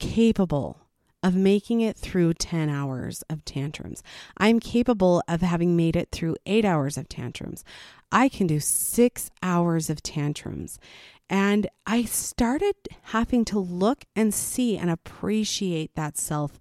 capable 0.00 0.80
of 1.22 1.36
making 1.36 1.80
it 1.80 1.96
through 1.96 2.34
10 2.34 2.68
hours 2.68 3.22
of 3.30 3.44
tantrums. 3.44 4.02
I'm 4.36 4.58
capable 4.58 5.22
of 5.28 5.42
having 5.42 5.76
made 5.76 5.94
it 5.94 6.10
through 6.10 6.36
eight 6.44 6.64
hours 6.64 6.98
of 6.98 7.08
tantrums. 7.08 7.64
I 8.10 8.28
can 8.28 8.48
do 8.48 8.58
six 8.58 9.30
hours 9.42 9.88
of 9.88 10.02
tantrums. 10.02 10.78
And 11.28 11.66
I 11.86 12.04
started 12.04 12.74
having 13.04 13.44
to 13.46 13.58
look 13.58 14.04
and 14.14 14.32
see 14.32 14.76
and 14.76 14.90
appreciate 14.90 15.94
that 15.94 16.18
self 16.18 16.60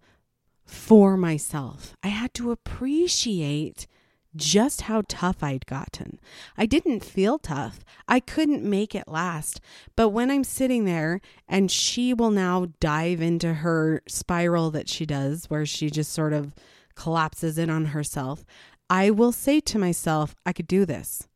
for 0.66 1.18
myself. 1.18 1.96
I 2.02 2.08
had 2.08 2.34
to 2.36 2.52
appreciate 2.52 3.88
just 4.36 4.82
how 4.82 5.04
tough 5.08 5.44
I'd 5.44 5.66
gotten. 5.66 6.20
I 6.58 6.66
didn't 6.66 7.04
feel 7.04 7.38
tough. 7.38 7.82
I 8.08 8.20
couldn't 8.20 8.64
make 8.64 8.96
it 8.96 9.08
last. 9.08 9.62
But 9.96 10.10
when 10.10 10.32
I'm 10.32 10.44
sitting 10.44 10.86
there 10.86 11.22
and 11.48 11.70
she 11.70 12.14
will 12.14 12.32
now 12.32 12.68
dive 12.80 13.22
into 13.22 13.56
her 13.56 14.02
spiral 14.08 14.72
that 14.72 14.90
she 14.90 15.06
does, 15.06 15.46
where 15.46 15.66
she 15.66 15.90
just 15.90 16.12
sort 16.12 16.34
of 16.34 16.56
collapses 16.96 17.58
in 17.58 17.70
on 17.70 17.86
herself, 17.86 18.44
I 18.90 19.12
will 19.12 19.32
say 19.32 19.60
to 19.62 19.80
myself, 19.80 20.36
I 20.46 20.54
could 20.54 20.68
do 20.68 20.86
this. 20.86 21.28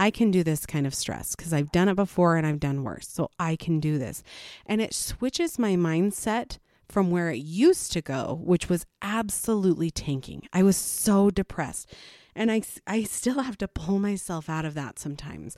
I 0.00 0.10
can 0.10 0.30
do 0.30 0.42
this 0.42 0.64
kind 0.64 0.86
of 0.86 0.94
stress 0.94 1.36
because 1.36 1.52
I've 1.52 1.70
done 1.72 1.90
it 1.90 1.94
before 1.94 2.36
and 2.36 2.46
I've 2.46 2.58
done 2.58 2.84
worse. 2.84 3.06
So 3.06 3.30
I 3.38 3.54
can 3.54 3.80
do 3.80 3.98
this. 3.98 4.22
And 4.64 4.80
it 4.80 4.94
switches 4.94 5.58
my 5.58 5.76
mindset 5.76 6.56
from 6.88 7.10
where 7.10 7.28
it 7.28 7.36
used 7.36 7.92
to 7.92 8.00
go, 8.00 8.40
which 8.42 8.70
was 8.70 8.86
absolutely 9.02 9.90
tanking. 9.90 10.48
I 10.54 10.62
was 10.62 10.78
so 10.78 11.28
depressed. 11.28 11.94
And 12.34 12.50
I, 12.50 12.62
I 12.86 13.02
still 13.02 13.42
have 13.42 13.58
to 13.58 13.68
pull 13.68 13.98
myself 13.98 14.48
out 14.48 14.64
of 14.64 14.72
that 14.72 14.98
sometimes. 14.98 15.54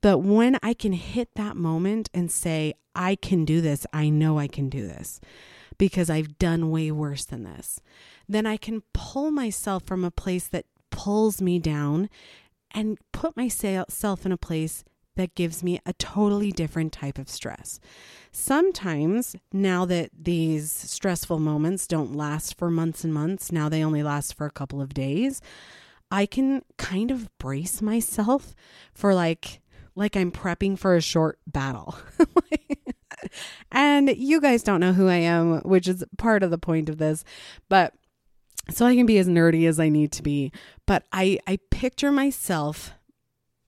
But 0.00 0.18
when 0.18 0.58
I 0.64 0.74
can 0.74 0.92
hit 0.92 1.28
that 1.36 1.56
moment 1.56 2.10
and 2.12 2.28
say, 2.28 2.74
I 2.96 3.14
can 3.14 3.44
do 3.44 3.60
this, 3.60 3.86
I 3.92 4.08
know 4.08 4.36
I 4.36 4.48
can 4.48 4.68
do 4.68 4.84
this 4.88 5.20
because 5.78 6.10
I've 6.10 6.38
done 6.38 6.72
way 6.72 6.90
worse 6.90 7.24
than 7.24 7.44
this, 7.44 7.80
then 8.28 8.46
I 8.46 8.56
can 8.56 8.82
pull 8.92 9.30
myself 9.30 9.84
from 9.84 10.04
a 10.04 10.10
place 10.10 10.48
that 10.48 10.64
pulls 10.90 11.40
me 11.40 11.58
down 11.60 12.08
and 12.76 12.98
put 13.10 13.36
myself 13.36 14.26
in 14.26 14.30
a 14.30 14.36
place 14.36 14.84
that 15.16 15.34
gives 15.34 15.64
me 15.64 15.80
a 15.86 15.94
totally 15.94 16.52
different 16.52 16.92
type 16.92 17.18
of 17.18 17.28
stress. 17.28 17.80
Sometimes, 18.30 19.34
now 19.50 19.86
that 19.86 20.10
these 20.16 20.70
stressful 20.70 21.38
moments 21.38 21.86
don't 21.86 22.14
last 22.14 22.58
for 22.58 22.70
months 22.70 23.02
and 23.02 23.14
months, 23.14 23.50
now 23.50 23.70
they 23.70 23.82
only 23.82 24.02
last 24.02 24.34
for 24.34 24.44
a 24.44 24.50
couple 24.50 24.82
of 24.82 24.92
days, 24.92 25.40
I 26.10 26.26
can 26.26 26.62
kind 26.76 27.10
of 27.10 27.30
brace 27.38 27.80
myself 27.80 28.54
for 28.94 29.14
like 29.14 29.62
like 29.98 30.14
I'm 30.14 30.30
prepping 30.30 30.78
for 30.78 30.94
a 30.94 31.00
short 31.00 31.38
battle. 31.46 31.96
and 33.72 34.14
you 34.14 34.42
guys 34.42 34.62
don't 34.62 34.80
know 34.80 34.92
who 34.92 35.08
I 35.08 35.16
am, 35.16 35.60
which 35.60 35.88
is 35.88 36.04
part 36.18 36.42
of 36.42 36.50
the 36.50 36.58
point 36.58 36.90
of 36.90 36.98
this, 36.98 37.24
but 37.70 37.94
so 38.70 38.86
I 38.86 38.94
can 38.94 39.06
be 39.06 39.18
as 39.18 39.28
nerdy 39.28 39.68
as 39.68 39.78
I 39.78 39.88
need 39.88 40.12
to 40.12 40.22
be, 40.22 40.52
but 40.86 41.04
I 41.12 41.38
I 41.46 41.58
picture 41.70 42.12
myself 42.12 42.92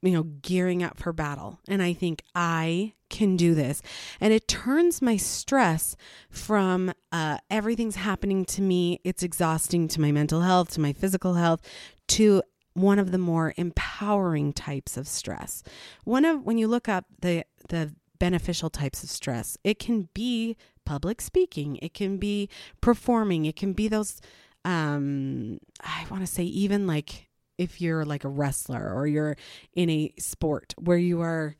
you 0.02 0.12
know, 0.12 0.22
gearing 0.22 0.82
up 0.82 0.96
for 0.96 1.12
battle. 1.12 1.58
And 1.68 1.82
I 1.82 1.92
think 1.92 2.22
I 2.34 2.94
can 3.10 3.36
do 3.36 3.54
this. 3.54 3.82
And 4.20 4.32
it 4.32 4.46
turns 4.46 5.02
my 5.02 5.16
stress 5.16 5.96
from 6.30 6.92
uh, 7.10 7.38
everything's 7.50 7.96
happening 7.96 8.44
to 8.46 8.62
me, 8.62 9.00
it's 9.04 9.22
exhausting 9.22 9.88
to 9.88 10.00
my 10.00 10.12
mental 10.12 10.42
health, 10.42 10.70
to 10.72 10.80
my 10.80 10.92
physical 10.92 11.34
health, 11.34 11.60
to 12.08 12.42
one 12.74 12.98
of 12.98 13.10
the 13.10 13.18
more 13.18 13.54
empowering 13.56 14.52
types 14.52 14.96
of 14.96 15.08
stress. 15.08 15.62
One 16.04 16.24
of 16.24 16.44
when 16.44 16.58
you 16.58 16.68
look 16.68 16.88
up 16.88 17.06
the 17.20 17.44
the 17.68 17.94
beneficial 18.18 18.70
types 18.70 19.02
of 19.02 19.10
stress, 19.10 19.56
it 19.64 19.78
can 19.78 20.08
be 20.14 20.56
public 20.84 21.20
speaking, 21.20 21.76
it 21.82 21.92
can 21.92 22.18
be 22.18 22.48
performing, 22.80 23.46
it 23.46 23.56
can 23.56 23.72
be 23.72 23.88
those 23.88 24.20
um 24.64 25.58
I 25.82 26.06
want 26.10 26.24
to 26.24 26.32
say 26.32 26.44
even 26.44 26.86
like 26.86 27.28
if 27.56 27.80
you're 27.80 28.04
like 28.04 28.24
a 28.24 28.28
wrestler 28.28 28.92
or 28.94 29.06
you're 29.06 29.36
in 29.74 29.90
a 29.90 30.12
sport 30.18 30.74
where 30.78 30.98
you 30.98 31.20
are 31.20 31.56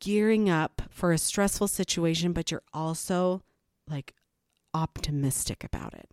gearing 0.00 0.48
up 0.48 0.82
for 0.90 1.12
a 1.12 1.18
stressful 1.18 1.68
situation, 1.68 2.32
but 2.32 2.50
you're 2.50 2.62
also 2.72 3.42
like 3.88 4.14
optimistic 4.72 5.62
about 5.62 5.94
it. 5.94 6.10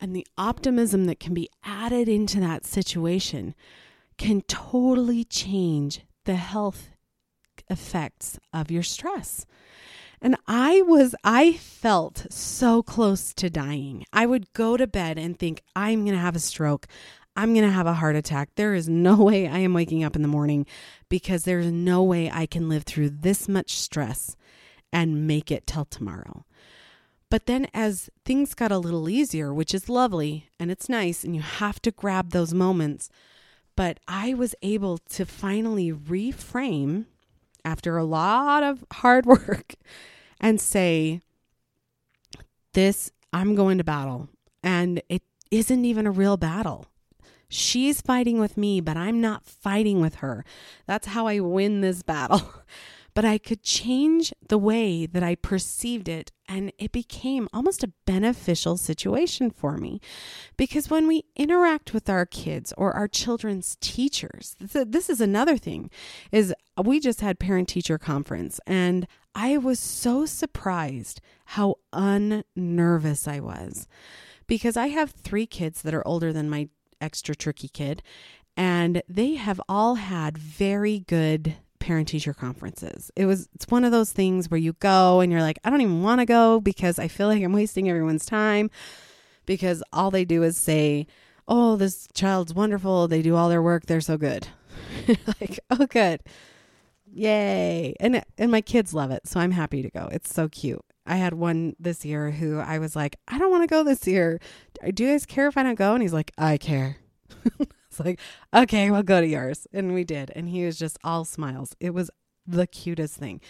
And 0.00 0.14
the 0.14 0.26
optimism 0.36 1.06
that 1.06 1.18
can 1.18 1.34
be 1.34 1.48
added 1.64 2.08
into 2.08 2.38
that 2.40 2.64
situation 2.64 3.54
can 4.16 4.42
totally 4.42 5.24
change 5.24 6.02
the 6.24 6.36
health 6.36 6.90
effects 7.68 8.38
of 8.52 8.70
your 8.70 8.82
stress. 8.82 9.46
And 10.20 10.36
I 10.46 10.82
was, 10.82 11.14
I 11.22 11.52
felt 11.54 12.26
so 12.30 12.82
close 12.82 13.32
to 13.34 13.48
dying. 13.48 14.04
I 14.12 14.26
would 14.26 14.52
go 14.52 14.76
to 14.76 14.86
bed 14.86 15.18
and 15.18 15.38
think, 15.38 15.62
I'm 15.76 16.04
going 16.04 16.16
to 16.16 16.20
have 16.20 16.36
a 16.36 16.40
stroke. 16.40 16.86
I'm 17.36 17.54
going 17.54 17.66
to 17.66 17.72
have 17.72 17.86
a 17.86 17.94
heart 17.94 18.16
attack. 18.16 18.50
There 18.56 18.74
is 18.74 18.88
no 18.88 19.16
way 19.24 19.46
I 19.46 19.58
am 19.58 19.74
waking 19.74 20.02
up 20.02 20.16
in 20.16 20.22
the 20.22 20.28
morning 20.28 20.66
because 21.08 21.44
there's 21.44 21.70
no 21.70 22.02
way 22.02 22.30
I 22.30 22.46
can 22.46 22.68
live 22.68 22.82
through 22.82 23.10
this 23.10 23.48
much 23.48 23.78
stress 23.78 24.36
and 24.92 25.26
make 25.26 25.50
it 25.50 25.66
till 25.66 25.84
tomorrow. 25.84 26.44
But 27.30 27.46
then, 27.46 27.68
as 27.74 28.08
things 28.24 28.54
got 28.54 28.72
a 28.72 28.78
little 28.78 29.08
easier, 29.08 29.52
which 29.52 29.74
is 29.74 29.90
lovely 29.90 30.48
and 30.58 30.70
it's 30.70 30.88
nice, 30.88 31.24
and 31.24 31.36
you 31.36 31.42
have 31.42 31.80
to 31.82 31.90
grab 31.90 32.30
those 32.30 32.54
moments, 32.54 33.10
but 33.76 34.00
I 34.08 34.34
was 34.34 34.54
able 34.62 34.98
to 35.10 35.26
finally 35.26 35.92
reframe 35.92 37.04
after 37.68 37.98
a 37.98 38.04
lot 38.04 38.62
of 38.62 38.84
hard 38.92 39.26
work 39.36 39.74
and 40.40 40.60
say, 40.60 41.20
This, 42.72 43.12
I'm 43.32 43.54
going 43.54 43.78
to 43.78 43.84
battle. 43.84 44.28
And 44.62 45.02
it 45.08 45.22
isn't 45.50 45.84
even 45.84 46.06
a 46.06 46.10
real 46.10 46.36
battle. 46.36 46.86
She's 47.50 48.00
fighting 48.00 48.38
with 48.38 48.56
me, 48.56 48.80
but 48.80 48.96
I'm 48.96 49.20
not 49.20 49.46
fighting 49.46 50.00
with 50.00 50.16
her. 50.16 50.44
That's 50.86 51.08
how 51.08 51.26
I 51.26 51.40
win 51.40 51.80
this 51.80 52.02
battle. 52.02 52.42
but 53.18 53.24
I 53.24 53.38
could 53.38 53.64
change 53.64 54.32
the 54.48 54.58
way 54.58 55.04
that 55.04 55.24
I 55.24 55.34
perceived 55.34 56.08
it, 56.08 56.30
and 56.46 56.72
it 56.78 56.92
became 56.92 57.48
almost 57.52 57.82
a 57.82 57.92
beneficial 58.06 58.76
situation 58.76 59.50
for 59.50 59.76
me. 59.76 60.00
Because 60.56 60.88
when 60.88 61.08
we 61.08 61.24
interact 61.34 61.92
with 61.92 62.08
our 62.08 62.24
kids 62.24 62.72
or 62.78 62.92
our 62.92 63.08
children's 63.08 63.76
teachers, 63.80 64.54
this 64.60 65.10
is 65.10 65.20
another 65.20 65.56
thing, 65.56 65.90
is 66.30 66.54
we 66.84 67.00
just 67.00 67.20
had 67.20 67.38
parent 67.38 67.68
teacher 67.68 67.98
conference, 67.98 68.60
and 68.66 69.06
I 69.34 69.56
was 69.56 69.78
so 69.78 70.26
surprised 70.26 71.20
how 71.46 71.76
unnervous 71.92 73.28
I 73.28 73.40
was 73.40 73.86
because 74.46 74.76
I 74.76 74.88
have 74.88 75.10
three 75.10 75.46
kids 75.46 75.82
that 75.82 75.94
are 75.94 76.06
older 76.06 76.32
than 76.32 76.50
my 76.50 76.68
extra 77.00 77.36
tricky 77.36 77.68
kid. 77.68 78.02
And 78.56 79.02
they 79.08 79.34
have 79.34 79.60
all 79.68 79.96
had 79.96 80.36
very 80.36 81.00
good 81.00 81.54
parent 81.78 82.08
teacher 82.08 82.34
conferences. 82.34 83.10
It 83.14 83.26
was 83.26 83.48
it's 83.54 83.68
one 83.68 83.84
of 83.84 83.92
those 83.92 84.12
things 84.12 84.50
where 84.50 84.58
you 84.58 84.72
go 84.74 85.20
and 85.20 85.30
you're 85.30 85.42
like, 85.42 85.58
I 85.62 85.70
don't 85.70 85.80
even 85.80 86.02
want 86.02 86.20
to 86.20 86.26
go 86.26 86.60
because 86.60 86.98
I 86.98 87.06
feel 87.06 87.28
like 87.28 87.42
I'm 87.42 87.52
wasting 87.52 87.88
everyone's 87.88 88.26
time 88.26 88.70
because 89.46 89.82
all 89.92 90.10
they 90.10 90.24
do 90.24 90.42
is 90.42 90.58
say, 90.58 91.06
"Oh, 91.46 91.76
this 91.76 92.08
child's 92.12 92.52
wonderful. 92.52 93.06
They 93.06 93.22
do 93.22 93.36
all 93.36 93.48
their 93.48 93.62
work. 93.62 93.86
They're 93.86 94.00
so 94.00 94.16
good." 94.18 94.48
like, 95.40 95.60
"Oh, 95.70 95.86
good. 95.86 96.20
Yay." 97.18 97.94
And 98.00 98.22
and 98.36 98.50
my 98.50 98.60
kids 98.60 98.94
love 98.94 99.10
it, 99.10 99.26
so 99.26 99.40
I'm 99.40 99.52
happy 99.52 99.82
to 99.82 99.90
go. 99.90 100.08
It's 100.12 100.32
so 100.32 100.48
cute. 100.48 100.84
I 101.08 101.16
had 101.16 101.34
one 101.34 101.74
this 101.80 102.04
year 102.04 102.30
who 102.30 102.58
I 102.58 102.78
was 102.78 102.94
like, 102.94 103.16
I 103.26 103.38
don't 103.38 103.50
want 103.50 103.62
to 103.62 103.66
go 103.66 103.82
this 103.82 104.06
year. 104.06 104.38
Do 104.92 105.04
you 105.04 105.12
guys 105.12 105.24
care 105.24 105.48
if 105.48 105.56
I 105.56 105.62
don't 105.62 105.74
go? 105.74 105.94
And 105.94 106.02
he's 106.02 106.12
like, 106.12 106.32
I 106.36 106.58
care. 106.58 106.98
it's 107.58 107.98
like, 107.98 108.20
okay, 108.54 108.90
we'll 108.90 109.02
go 109.02 109.22
to 109.22 109.26
yours. 109.26 109.66
And 109.72 109.94
we 109.94 110.04
did. 110.04 110.30
And 110.36 110.50
he 110.50 110.66
was 110.66 110.78
just 110.78 110.98
all 111.02 111.24
smiles. 111.24 111.74
It 111.80 111.94
was 111.94 112.10
the 112.46 112.66
cutest 112.66 113.16
thing. 113.16 113.40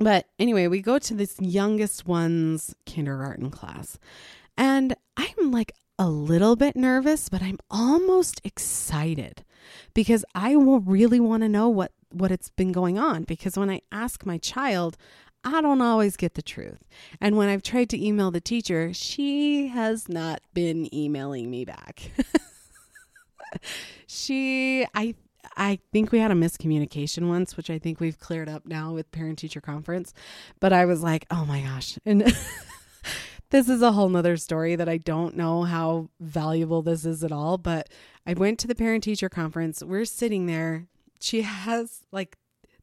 But 0.00 0.26
anyway, 0.38 0.66
we 0.66 0.80
go 0.80 0.98
to 0.98 1.14
this 1.14 1.36
youngest 1.38 2.08
one's 2.08 2.74
kindergarten 2.86 3.50
class. 3.50 3.96
And 4.56 4.96
I'm 5.16 5.52
like 5.52 5.72
a 5.96 6.08
little 6.08 6.56
bit 6.56 6.74
nervous, 6.74 7.28
but 7.28 7.42
I'm 7.42 7.58
almost 7.70 8.40
excited 8.42 9.44
because 9.94 10.24
I 10.34 10.56
will 10.56 10.80
really 10.80 11.20
want 11.20 11.42
to 11.44 11.48
know 11.48 11.68
what 11.68 11.92
what 12.10 12.30
it's 12.30 12.50
been 12.50 12.72
going 12.72 12.98
on 12.98 13.24
because 13.24 13.56
when 13.56 13.70
I 13.70 13.80
ask 13.92 14.26
my 14.26 14.38
child, 14.38 14.96
I 15.42 15.60
don't 15.62 15.80
always 15.80 16.16
get 16.16 16.34
the 16.34 16.42
truth. 16.42 16.84
And 17.20 17.36
when 17.36 17.48
I've 17.48 17.62
tried 17.62 17.88
to 17.90 18.04
email 18.04 18.30
the 18.30 18.40
teacher, 18.40 18.92
she 18.92 19.68
has 19.68 20.08
not 20.08 20.42
been 20.52 20.92
emailing 20.94 21.50
me 21.50 21.64
back. 21.64 22.10
she 24.06 24.86
I 24.94 25.14
I 25.56 25.78
think 25.92 26.12
we 26.12 26.18
had 26.18 26.30
a 26.30 26.34
miscommunication 26.34 27.28
once, 27.28 27.56
which 27.56 27.70
I 27.70 27.78
think 27.78 28.00
we've 28.00 28.18
cleared 28.18 28.48
up 28.48 28.66
now 28.66 28.92
with 28.92 29.10
parent 29.10 29.38
teacher 29.38 29.60
conference. 29.60 30.12
But 30.60 30.72
I 30.72 30.84
was 30.84 31.02
like, 31.02 31.26
oh 31.30 31.44
my 31.44 31.62
gosh. 31.62 31.98
And 32.06 32.32
this 33.50 33.68
is 33.68 33.82
a 33.82 33.92
whole 33.92 34.08
nother 34.08 34.36
story 34.36 34.76
that 34.76 34.88
I 34.88 34.98
don't 34.98 35.36
know 35.36 35.64
how 35.64 36.08
valuable 36.20 36.82
this 36.82 37.04
is 37.04 37.24
at 37.24 37.32
all. 37.32 37.58
But 37.58 37.88
I 38.26 38.34
went 38.34 38.58
to 38.60 38.68
the 38.68 38.74
parent 38.74 39.02
teacher 39.04 39.28
conference. 39.28 39.82
We're 39.82 40.04
sitting 40.04 40.46
there. 40.46 40.86
She 41.20 41.42
has 41.42 42.00
like 42.10 42.36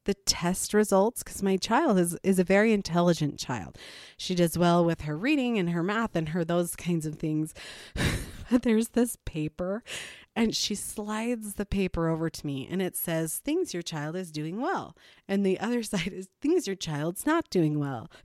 the 0.05 0.13
test 0.13 0.73
results 0.73 1.21
because 1.21 1.43
my 1.43 1.57
child 1.57 1.99
is 1.99 2.17
is 2.23 2.39
a 2.39 2.43
very 2.43 2.71
intelligent 2.71 3.37
child. 3.37 3.77
She 4.15 4.33
does 4.33 4.57
well 4.57 4.83
with 4.85 5.01
her 5.01 5.17
reading 5.17 5.59
and 5.59 5.71
her 5.71 5.83
math 5.83 6.15
and 6.15 6.29
her 6.29 6.45
those 6.45 6.75
kinds 6.75 7.05
of 7.05 7.15
things. 7.19 7.53
But 8.49 8.61
there's 8.61 8.89
this 8.89 9.17
paper 9.25 9.83
and 10.35 10.55
she 10.55 10.73
slides 10.73 11.55
the 11.55 11.65
paper 11.65 12.07
over 12.07 12.29
to 12.29 12.45
me 12.45 12.67
and 12.69 12.81
it 12.81 12.95
says 12.95 13.39
things 13.39 13.73
your 13.73 13.83
child 13.83 14.15
is 14.15 14.31
doing 14.31 14.61
well 14.61 14.95
and 15.27 15.45
the 15.45 15.59
other 15.59 15.83
side 15.91 16.13
is 16.13 16.29
things 16.41 16.65
your 16.65 16.77
child's 16.77 17.25
not 17.25 17.49
doing 17.49 17.77
well. 17.77 18.09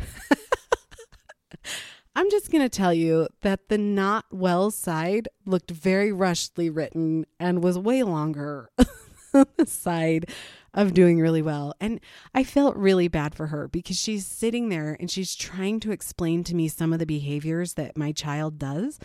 I'm 2.14 2.30
just 2.30 2.52
going 2.52 2.62
to 2.62 2.68
tell 2.68 2.92
you 2.92 3.26
that 3.40 3.68
the 3.68 3.78
not 3.78 4.26
well 4.30 4.70
side 4.70 5.28
looked 5.46 5.70
very 5.70 6.12
rushedly 6.12 6.68
written 6.68 7.24
and 7.40 7.64
was 7.64 7.78
way 7.78 8.02
longer 8.02 8.68
on 8.78 8.86
side 9.66 10.30
of 10.74 10.94
doing 10.94 11.20
really 11.20 11.42
well. 11.42 11.74
And 11.80 12.00
I 12.34 12.44
felt 12.44 12.76
really 12.76 13.08
bad 13.08 13.34
for 13.34 13.48
her 13.48 13.68
because 13.68 13.98
she's 13.98 14.26
sitting 14.26 14.68
there 14.68 14.96
and 14.98 15.10
she's 15.10 15.34
trying 15.34 15.80
to 15.80 15.92
explain 15.92 16.44
to 16.44 16.54
me 16.54 16.68
some 16.68 16.92
of 16.92 16.98
the 16.98 17.06
behaviors 17.06 17.74
that 17.74 17.96
my 17.96 18.12
child 18.12 18.58
does. 18.58 18.98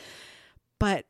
But 0.79 1.05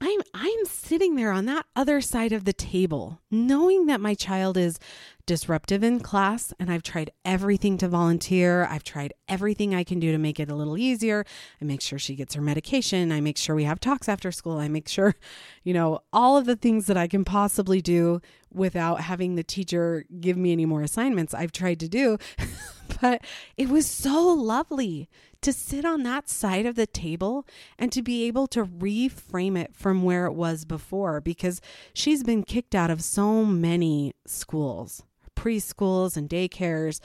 I'm 0.00 0.20
I'm 0.32 0.64
sitting 0.64 1.16
there 1.16 1.32
on 1.32 1.46
that 1.46 1.66
other 1.74 2.00
side 2.00 2.32
of 2.32 2.44
the 2.44 2.52
table, 2.52 3.20
knowing 3.30 3.86
that 3.86 4.00
my 4.00 4.14
child 4.14 4.56
is 4.56 4.78
disruptive 5.26 5.82
in 5.82 6.00
class 6.00 6.54
and 6.58 6.70
I've 6.70 6.84
tried 6.84 7.10
everything 7.24 7.76
to 7.78 7.88
volunteer. 7.88 8.64
I've 8.64 8.84
tried 8.84 9.12
everything 9.28 9.74
I 9.74 9.84
can 9.84 9.98
do 9.98 10.12
to 10.12 10.18
make 10.18 10.38
it 10.38 10.50
a 10.50 10.54
little 10.54 10.78
easier. 10.78 11.24
I 11.60 11.64
make 11.64 11.80
sure 11.80 11.98
she 11.98 12.14
gets 12.14 12.34
her 12.34 12.40
medication. 12.40 13.10
I 13.10 13.20
make 13.20 13.36
sure 13.36 13.56
we 13.56 13.64
have 13.64 13.80
talks 13.80 14.08
after 14.08 14.30
school. 14.30 14.58
I 14.58 14.68
make 14.68 14.88
sure, 14.88 15.16
you 15.64 15.74
know, 15.74 16.00
all 16.12 16.36
of 16.36 16.46
the 16.46 16.56
things 16.56 16.86
that 16.86 16.96
I 16.96 17.08
can 17.08 17.24
possibly 17.24 17.80
do 17.80 18.20
without 18.52 19.00
having 19.00 19.34
the 19.34 19.42
teacher 19.42 20.04
give 20.20 20.36
me 20.36 20.52
any 20.52 20.64
more 20.64 20.82
assignments. 20.82 21.34
I've 21.34 21.52
tried 21.52 21.80
to 21.80 21.88
do. 21.88 22.18
but 23.00 23.22
it 23.56 23.68
was 23.68 23.86
so 23.86 24.28
lovely 24.28 25.08
to 25.40 25.52
sit 25.52 25.84
on 25.84 26.02
that 26.02 26.28
side 26.28 26.66
of 26.66 26.74
the 26.74 26.86
table 26.86 27.46
and 27.78 27.92
to 27.92 28.02
be 28.02 28.24
able 28.24 28.46
to 28.48 28.64
reframe 28.64 29.56
it 29.56 29.74
from 29.74 30.02
where 30.02 30.26
it 30.26 30.32
was 30.32 30.64
before 30.64 31.20
because 31.20 31.60
she's 31.92 32.22
been 32.22 32.42
kicked 32.42 32.74
out 32.74 32.90
of 32.90 33.02
so 33.02 33.44
many 33.44 34.12
schools, 34.26 35.02
preschools 35.36 36.16
and 36.16 36.28
daycares 36.28 37.00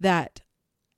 that 0.00 0.40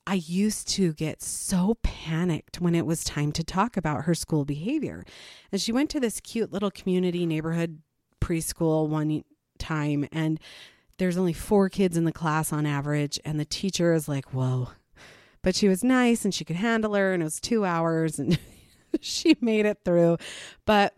I 0.06 0.14
used 0.14 0.68
to 0.70 0.92
get 0.94 1.22
so 1.22 1.76
panicked 1.82 2.60
when 2.60 2.74
it 2.74 2.86
was 2.86 3.04
time 3.04 3.32
to 3.32 3.44
talk 3.44 3.76
about 3.76 4.04
her 4.04 4.14
school 4.14 4.44
behavior. 4.44 5.04
And 5.52 5.60
she 5.60 5.72
went 5.72 5.90
to 5.90 6.00
this 6.00 6.20
cute 6.20 6.52
little 6.52 6.70
community 6.70 7.26
neighborhood 7.26 7.82
preschool 8.20 8.88
one 8.88 9.22
time 9.58 10.08
and 10.10 10.40
there's 11.00 11.16
only 11.16 11.32
four 11.32 11.70
kids 11.70 11.96
in 11.96 12.04
the 12.04 12.12
class 12.12 12.52
on 12.52 12.66
average 12.66 13.18
and 13.24 13.40
the 13.40 13.44
teacher 13.46 13.94
is 13.94 14.06
like, 14.06 14.34
"Whoa, 14.34 14.68
but 15.42 15.56
she 15.56 15.66
was 15.66 15.82
nice 15.82 16.24
and 16.26 16.34
she 16.34 16.44
could 16.44 16.56
handle 16.56 16.94
her 16.94 17.14
and 17.14 17.22
it 17.22 17.24
was 17.24 17.40
two 17.40 17.64
hours 17.64 18.18
and 18.18 18.38
she 19.00 19.34
made 19.40 19.64
it 19.66 19.78
through. 19.84 20.18
But 20.66 20.94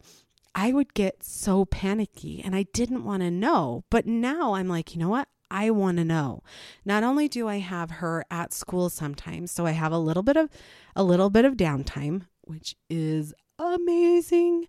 i 0.54 0.70
would 0.70 0.92
get 0.92 1.24
so 1.24 1.64
panicky 1.64 2.42
and 2.44 2.54
i 2.54 2.64
didn't 2.74 3.04
want 3.04 3.22
to 3.22 3.30
know. 3.30 3.84
But 3.90 4.06
now 4.06 4.54
i'm 4.54 4.68
like 4.68 4.92
you 4.92 5.00
know 5.00 5.08
what? 5.08 5.28
I 5.52 5.70
want 5.70 5.98
to 5.98 6.04
know. 6.04 6.42
Not 6.84 7.04
only 7.04 7.28
do 7.28 7.46
I 7.46 7.58
have 7.58 7.90
her 7.90 8.24
at 8.30 8.54
school 8.54 8.88
sometimes, 8.88 9.52
so 9.52 9.66
I 9.66 9.72
have 9.72 9.92
a 9.92 9.98
little 9.98 10.22
bit 10.22 10.36
of 10.36 10.48
a 10.96 11.04
little 11.04 11.30
bit 11.30 11.44
of 11.44 11.56
downtime, 11.56 12.22
which 12.40 12.74
is 12.90 13.34
amazing, 13.62 14.66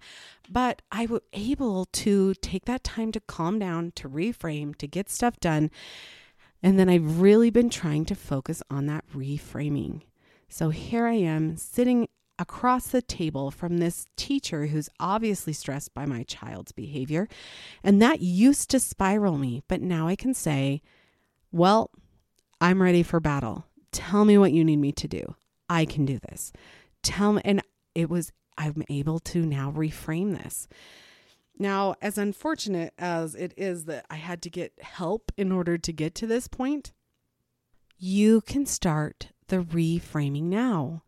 but 0.50 0.82
I 0.92 1.06
was 1.06 1.22
able 1.34 1.86
to 1.86 2.34
take 2.36 2.66
that 2.66 2.84
time 2.84 3.12
to 3.14 3.20
calm 3.20 3.60
down, 3.60 3.92
to 3.96 4.10
reframe, 4.10 4.76
to 4.78 4.88
get 4.88 5.10
stuff 5.10 5.40
done 5.40 5.72
and 6.64 6.80
then 6.80 6.88
I've 6.88 7.20
really 7.20 7.50
been 7.50 7.70
trying 7.70 8.06
to 8.06 8.16
focus 8.16 8.64
on 8.72 8.86
that 8.86 9.04
reframing. 9.14 10.04
So 10.48 10.70
here 10.70 11.06
I 11.06 11.16
am 11.16 11.58
sitting 11.58 12.08
across 12.40 12.88
the 12.88 13.02
table 13.02 13.52
from 13.52 13.78
this 13.78 14.08
teacher 14.16 14.68
who's 14.68 14.90
obviously 15.00 15.52
stressed 15.52 15.94
by 15.94 16.06
my 16.06 16.24
child's 16.24 16.72
behavior. 16.72 17.28
And 17.84 18.02
that 18.02 18.22
used 18.22 18.70
to 18.72 18.80
spiral 18.80 19.38
me, 19.38 19.62
but 19.68 19.82
now 19.82 20.08
I 20.08 20.16
can 20.16 20.34
say, 20.34 20.82
well, 21.52 21.92
I'm 22.62 22.82
ready 22.82 23.04
for 23.04 23.20
battle. 23.20 23.66
Tell 23.92 24.24
me 24.24 24.38
what 24.38 24.54
you 24.54 24.64
need 24.64 24.78
me 24.78 24.94
to 24.94 25.08
do. 25.08 25.36
I 25.70 25.86
can 25.86 26.06
do 26.06 26.18
this. 26.30 26.54
Tell 27.04 27.34
me. 27.34 27.42
And 27.44 27.62
it 27.94 28.10
was, 28.10 28.32
I'm 28.58 28.84
able 28.90 29.20
to 29.20 29.46
now 29.46 29.72
reframe 29.72 30.42
this. 30.42 30.68
Now, 31.58 31.96
as 32.02 32.18
unfortunate 32.18 32.94
as 32.98 33.36
it 33.36 33.54
is 33.56 33.86
that 33.86 34.06
I 34.10 34.16
had 34.16 34.42
to 34.44 34.50
get 34.50 34.74
help 34.82 35.32
in 35.38 35.52
order 35.52 35.78
to 35.78 35.94
get 35.94 36.16
to 36.16 36.28
this 36.28 36.48
point, 36.48 36.94
you 37.98 38.42
can 38.42 38.66
start 38.66 39.30
the 39.48 39.58
reframing 39.58 40.44
now. 40.44 41.04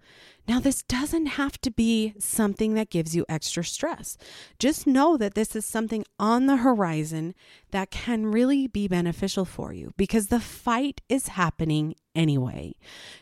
Now, 0.47 0.59
this 0.59 0.83
doesn't 0.83 1.25
have 1.25 1.59
to 1.61 1.71
be 1.71 2.13
something 2.19 2.75
that 2.75 2.91
gives 2.91 3.15
you 3.15 3.25
extra 3.27 3.63
stress. 3.63 4.15
Just 4.59 4.85
know 4.85 5.17
that 5.17 5.33
this 5.33 5.55
is 5.55 5.65
something 5.65 6.05
on 6.19 6.45
the 6.45 6.57
horizon 6.57 7.33
that 7.71 7.89
can 7.89 8.27
really 8.27 8.67
be 8.67 8.87
beneficial 8.87 9.45
for 9.45 9.73
you 9.73 9.93
because 9.97 10.27
the 10.27 10.39
fight 10.39 11.01
is 11.09 11.29
happening 11.29 11.95
anyway. 12.13 12.75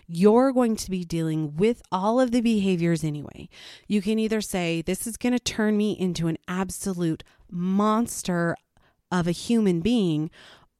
You're 0.06 0.52
going 0.52 0.76
to 0.76 0.92
be 0.92 1.06
dealing 1.06 1.56
with 1.56 1.82
all 1.92 2.20
of 2.20 2.32
the 2.32 2.42
behaviors 2.42 3.06
anyway. 3.06 3.48
You 3.88 4.02
can 4.02 4.20
either 4.20 4.42
say, 4.42 4.82
This 4.82 5.08
is 5.08 5.16
going 5.16 5.34
to 5.34 5.40
turn 5.40 5.78
me 5.78 5.94
into 5.94 6.28
an 6.28 6.38
absolute 6.48 7.24
monster 7.50 8.58
of 9.10 9.28
a 9.28 9.32
human 9.32 9.80
being, 9.80 10.30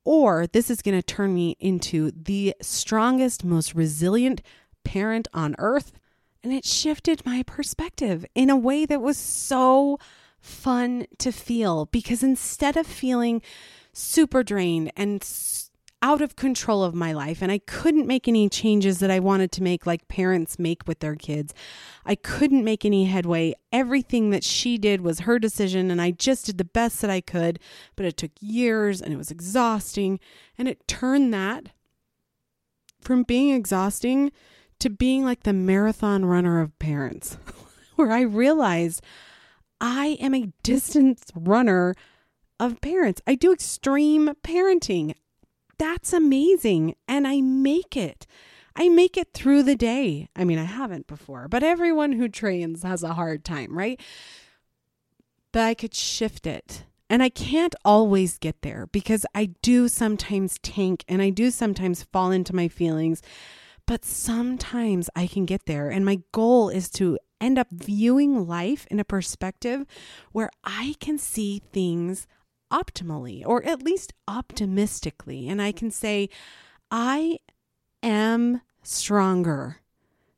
or 0.04 0.48
this 0.48 0.70
is 0.70 0.82
going 0.82 0.98
to 0.98 1.04
turn 1.04 1.34
me 1.34 1.56
into 1.62 2.12
the 2.12 2.54
strongest, 2.62 3.46
most 3.46 3.74
resilient 3.74 4.42
parent 4.84 5.30
on 5.34 5.56
earth 5.60 5.94
and 6.44 6.52
it 6.54 6.66
shifted 6.66 7.26
my 7.26 7.44
perspective 7.44 8.26
in 8.36 8.50
a 8.50 8.58
way 8.58 8.86
that 8.86 9.02
was 9.02 9.18
so 9.18 9.98
fun 10.40 11.06
to 11.18 11.32
feel 11.32 11.86
because 11.86 12.22
instead 12.22 12.76
of 12.76 12.86
feeling 12.86 13.42
super 13.94 14.44
drained 14.44 14.92
and 14.98 15.24
out 16.02 16.22
of 16.22 16.36
control 16.36 16.84
of 16.84 16.94
my 16.94 17.14
life 17.14 17.42
and 17.42 17.50
I 17.50 17.60
couldn't 17.60 18.08
make 18.08 18.28
any 18.28 18.50
changes 18.50 19.00
that 19.00 19.10
I 19.10 19.20
wanted 19.20 19.54
to 19.54 19.64
make 19.64 19.86
like 19.86 20.10
parents 20.10 20.60
make 20.60 20.86
with 20.86 21.00
their 21.00 21.16
kids. 21.16 21.54
I 22.06 22.16
couldn't 22.16 22.66
make 22.66 22.84
any 22.84 23.06
headway. 23.06 23.54
Everything 23.72 24.30
that 24.32 24.44
she 24.44 24.78
did 24.78 25.00
was 25.00 25.22
her 25.22 25.40
decision 25.40 25.90
and 25.90 26.02
I 26.02 26.12
just 26.12 26.46
did 26.48 26.58
the 26.58 26.66
best 26.66 27.00
that 27.02 27.10
I 27.10 27.22
could, 27.22 27.58
but 27.96 28.06
it 28.06 28.18
took 28.18 28.32
years 28.42 29.02
and 29.02 29.14
it 29.14 29.18
was 29.18 29.32
exhausting 29.32 30.20
and 30.58 30.68
it 30.68 30.86
turned 30.90 31.34
that 31.34 31.70
from 33.00 33.24
being 33.24 33.56
exhausting 33.56 34.34
to 34.84 34.90
being 34.90 35.24
like 35.24 35.44
the 35.44 35.54
marathon 35.54 36.26
runner 36.26 36.60
of 36.60 36.78
parents, 36.78 37.38
where 37.96 38.12
I 38.12 38.20
realized 38.20 39.02
I 39.80 40.18
am 40.20 40.36
a 40.36 40.52
distance 40.62 41.24
runner 41.34 41.96
of 42.60 42.82
parents. 42.82 43.22
I 43.26 43.36
do 43.36 43.54
extreme 43.54 44.34
parenting. 44.44 45.16
That's 45.80 46.12
amazing. 46.12 46.96
And 47.08 47.26
I 47.26 47.40
make 47.40 47.96
it. 47.96 48.28
I 48.76 48.90
make 48.90 49.16
it 49.16 49.30
through 49.34 49.64
the 49.64 49.78
day. 49.78 50.28
I 50.36 50.44
mean, 50.44 50.60
I 50.60 50.66
haven't 50.66 51.08
before, 51.08 51.48
but 51.48 51.64
everyone 51.64 52.12
who 52.12 52.28
trains 52.28 52.84
has 52.84 53.04
a 53.04 53.14
hard 53.14 53.46
time, 53.46 53.78
right? 53.78 54.02
But 55.54 55.62
I 55.62 55.76
could 55.76 55.96
shift 55.96 56.46
it. 56.46 56.84
And 57.10 57.24
I 57.24 57.30
can't 57.30 57.76
always 57.86 58.38
get 58.38 58.64
there 58.64 58.88
because 58.88 59.26
I 59.34 59.52
do 59.62 59.88
sometimes 59.88 60.60
tank 60.62 61.06
and 61.08 61.22
I 61.22 61.30
do 61.30 61.52
sometimes 61.52 62.04
fall 62.04 62.32
into 62.32 62.54
my 62.54 62.68
feelings 62.68 63.22
but 63.86 64.06
sometimes 64.06 65.10
I 65.16 65.28
can 65.28 65.46
get 65.46 65.66
there. 65.66 65.90
And 65.90 66.06
my 66.06 66.22
goal 66.32 66.70
is 66.70 66.90
to 66.92 67.18
end 67.42 67.60
up 67.60 67.68
viewing 67.72 68.48
life 68.48 68.88
in 68.90 69.00
a 69.00 69.06
perspective 69.06 69.86
where 70.32 70.50
I 70.64 70.96
can 71.00 71.18
see 71.18 71.62
things 71.72 72.28
optimally 72.72 73.44
or 73.46 73.64
at 73.66 73.84
least 73.84 74.14
optimistically. 74.28 75.48
And 75.50 75.62
I 75.62 75.72
can 75.72 75.92
say, 75.92 76.30
I 76.90 77.40
am 78.02 78.62
stronger 78.82 79.82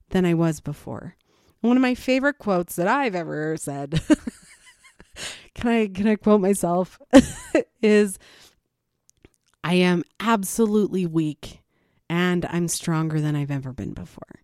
than 0.10 0.25
I 0.25 0.34
was 0.34 0.60
before. 0.60 1.15
One 1.62 1.77
of 1.77 1.81
my 1.81 1.95
favorite 1.95 2.38
quotes 2.38 2.75
that 2.75 2.88
I've 2.88 3.15
ever 3.15 3.58
said. 3.58 4.01
can 5.55 5.67
I 5.67 5.88
can 5.88 6.08
I 6.08 6.15
quote 6.15 6.41
myself 6.41 6.99
is 7.81 8.19
I 9.63 9.75
am 9.75 10.03
absolutely 10.19 11.05
weak 11.08 11.62
and 12.09 12.45
I'm 12.45 12.67
stronger 12.67 13.19
than 13.19 13.35
I've 13.35 13.51
ever 13.51 13.73
been 13.73 13.93
before. 13.93 14.41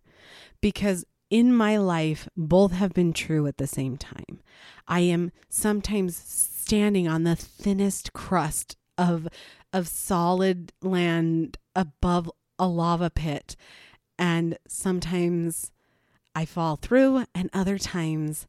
Because 0.60 1.04
in 1.30 1.54
my 1.54 1.76
life, 1.78 2.28
both 2.36 2.72
have 2.72 2.92
been 2.92 3.12
true 3.12 3.46
at 3.46 3.56
the 3.56 3.66
same 3.66 3.96
time. 3.96 4.40
I 4.86 5.00
am 5.00 5.32
sometimes 5.48 6.16
standing 6.16 7.08
on 7.08 7.24
the 7.24 7.36
thinnest 7.36 8.12
crust 8.12 8.76
of 8.98 9.28
of 9.72 9.88
solid 9.88 10.72
land 10.82 11.56
above 11.74 12.30
a 12.58 12.68
lava 12.68 13.08
pit 13.08 13.56
and 14.18 14.58
sometimes 14.68 15.72
I 16.34 16.44
fall 16.44 16.76
through 16.76 17.24
and 17.34 17.48
other 17.52 17.78
times 17.78 18.46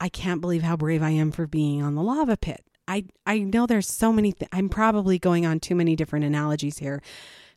I 0.00 0.08
can't 0.08 0.40
believe 0.40 0.62
how 0.62 0.76
brave 0.76 1.02
I 1.02 1.10
am 1.10 1.30
for 1.30 1.46
being 1.46 1.82
on 1.82 1.94
the 1.94 2.02
lava 2.02 2.36
pit. 2.36 2.64
I 2.86 3.04
I 3.26 3.40
know 3.40 3.66
there's 3.66 3.88
so 3.88 4.12
many 4.12 4.32
th- 4.32 4.48
I'm 4.52 4.68
probably 4.68 5.18
going 5.18 5.44
on 5.44 5.60
too 5.60 5.74
many 5.74 5.94
different 5.94 6.24
analogies 6.24 6.78
here 6.78 7.02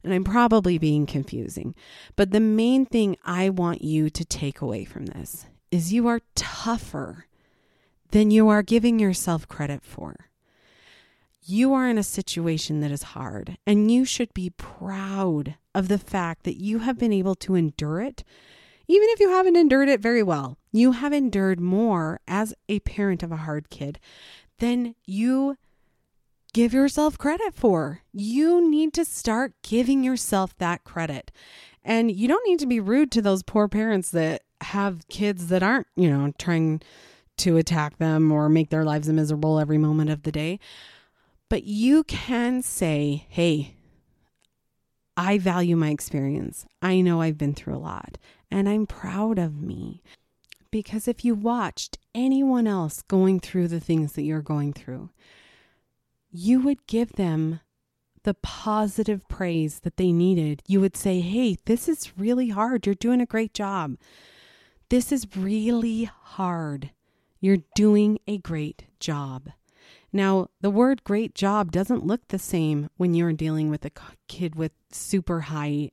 and 0.04 0.14
I'm 0.14 0.24
probably 0.24 0.78
being 0.78 1.06
confusing. 1.06 1.76
But 2.16 2.32
the 2.32 2.40
main 2.40 2.86
thing 2.86 3.18
I 3.24 3.50
want 3.50 3.82
you 3.84 4.10
to 4.10 4.26
take 4.26 4.62
away 4.62 4.86
from 4.86 5.08
this 5.08 5.46
is 5.72 5.94
you 5.94 6.08
are 6.08 6.22
tougher 6.36 7.28
than 8.12 8.32
you 8.32 8.50
are 8.50 8.64
giving 8.64 9.00
yourself 9.00 9.48
credit 9.48 9.84
for. 9.84 10.32
You 11.44 11.74
are 11.74 11.88
in 11.88 11.98
a 11.98 12.04
situation 12.04 12.82
that 12.82 12.92
is 12.92 13.04
hard, 13.04 13.58
and 13.66 13.90
you 13.90 14.06
should 14.06 14.34
be 14.34 14.52
proud 14.52 15.56
of 15.74 15.88
the 15.88 15.98
fact 15.98 16.44
that 16.44 16.62
you 16.62 16.80
have 16.80 17.00
been 17.00 17.14
able 17.14 17.36
to 17.36 17.56
endure 17.56 18.02
it. 18.02 18.24
Even 18.88 19.08
if 19.10 19.20
you 19.20 19.30
haven't 19.30 19.56
endured 19.56 19.90
it 19.90 20.02
very 20.02 20.22
well, 20.22 20.58
you 20.72 20.92
have 20.92 21.14
endured 21.14 21.60
more 21.60 22.20
as 22.28 22.54
a 22.70 22.80
parent 22.82 23.24
of 23.24 23.32
a 23.32 23.38
hard 23.38 23.70
kid 23.70 24.00
than 24.60 24.96
you 25.06 25.58
give 26.54 26.74
yourself 26.74 27.18
credit 27.18 27.54
for. 27.54 28.02
You 28.14 28.70
need 28.70 28.94
to 28.94 29.06
start 29.06 29.54
giving 29.64 30.04
yourself 30.04 30.58
that 30.58 30.84
credit. 30.84 31.32
And 31.84 32.12
you 32.12 32.28
don't 32.28 32.48
need 32.48 32.60
to 32.60 32.68
be 32.68 32.80
rude 32.80 33.12
to 33.12 33.22
those 33.22 33.44
poor 33.44 33.68
parents 33.68 34.12
that 34.12 34.44
have 34.62 35.08
kids 35.08 35.48
that 35.48 35.64
aren't, 35.64 35.88
you 35.96 36.10
know, 36.10 36.34
trying 36.38 36.82
to 37.38 37.58
attack 37.58 37.98
them 37.98 38.32
or 38.32 38.50
make 38.50 38.70
their 38.70 38.84
lives 38.84 39.10
miserable 39.10 39.60
every 39.60 39.78
moment 39.78 40.10
of 40.10 40.24
the 40.24 40.32
day. 40.32 40.60
But 41.50 41.64
you 41.64 42.04
can 42.04 42.62
say, 42.62 43.26
hey, 43.30 43.76
I 45.18 45.38
value 45.38 45.76
my 45.76 45.90
experience. 45.90 46.66
I 46.82 47.02
know 47.02 47.22
I've 47.22 47.38
been 47.38 47.54
through 47.54 47.76
a 47.76 47.80
lot 47.80 48.18
and 48.50 48.70
I'm 48.70 48.86
proud 48.86 49.40
of 49.40 49.62
me. 49.62 50.04
Because 50.70 51.08
if 51.08 51.26
you 51.26 51.36
watched 51.36 51.98
anyone 52.16 52.68
else 52.68 53.02
going 53.02 53.40
through 53.42 53.68
the 53.68 53.82
things 53.82 54.14
that 54.14 54.22
you're 54.22 54.42
going 54.42 54.72
through, 54.72 55.10
you 56.32 56.62
would 56.62 56.88
give 56.88 57.14
them 57.14 57.60
the 58.24 58.34
positive 58.36 59.28
praise 59.28 59.80
that 59.80 59.98
they 59.98 60.12
needed. 60.12 60.62
You 60.68 60.80
would 60.82 60.96
say, 60.96 61.22
Hey, 61.22 61.58
this 61.66 61.90
is 61.90 62.18
really 62.18 62.50
hard. 62.50 62.86
You're 62.86 62.96
doing 62.96 63.22
a 63.22 63.26
great 63.26 63.54
job. 63.54 63.98
This 64.90 65.12
is 65.12 65.36
really 65.36 66.04
hard. 66.04 66.92
You're 67.40 67.64
doing 67.76 68.20
a 68.28 68.38
great 68.38 68.86
job. 69.00 69.50
Now, 70.14 70.50
the 70.60 70.70
word 70.70 71.04
great 71.04 71.34
job 71.34 71.72
doesn't 71.72 72.06
look 72.06 72.28
the 72.28 72.40
same 72.40 72.90
when 72.98 73.14
you're 73.14 73.34
dealing 73.34 73.70
with 73.70 73.86
a 73.86 73.92
kid 74.28 74.56
with 74.56 74.74
super 74.92 75.42
high 75.42 75.92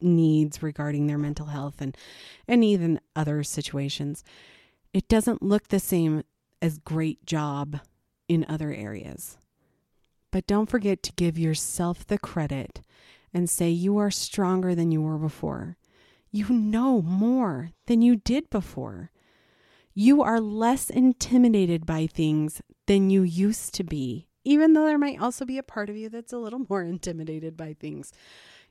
needs 0.00 0.62
regarding 0.62 1.06
their 1.06 1.18
mental 1.18 1.46
health 1.46 1.80
and, 1.80 1.96
and 2.48 2.64
even 2.64 3.00
other 3.14 3.44
situations. 3.44 4.24
It 4.92 5.06
doesn't 5.08 5.42
look 5.42 5.68
the 5.68 5.78
same 5.78 6.24
as 6.60 6.78
great 6.78 7.24
job 7.24 7.78
in 8.28 8.44
other 8.48 8.72
areas. 8.72 9.38
But 10.30 10.46
don't 10.46 10.70
forget 10.70 11.02
to 11.04 11.12
give 11.12 11.38
yourself 11.38 12.06
the 12.06 12.18
credit 12.18 12.82
and 13.32 13.48
say 13.48 13.70
you 13.70 13.98
are 13.98 14.10
stronger 14.10 14.74
than 14.74 14.90
you 14.92 15.02
were 15.02 15.18
before. 15.18 15.76
You 16.30 16.48
know 16.48 17.02
more 17.02 17.70
than 17.86 18.02
you 18.02 18.16
did 18.16 18.48
before. 18.50 19.10
You 19.94 20.22
are 20.22 20.40
less 20.40 20.88
intimidated 20.88 21.84
by 21.84 22.06
things 22.06 22.62
than 22.86 23.10
you 23.10 23.22
used 23.22 23.74
to 23.74 23.84
be, 23.84 24.28
even 24.44 24.72
though 24.72 24.86
there 24.86 24.98
might 24.98 25.20
also 25.20 25.44
be 25.44 25.58
a 25.58 25.62
part 25.62 25.90
of 25.90 25.96
you 25.96 26.08
that's 26.08 26.32
a 26.32 26.38
little 26.38 26.64
more 26.68 26.82
intimidated 26.82 27.56
by 27.56 27.74
things. 27.74 28.12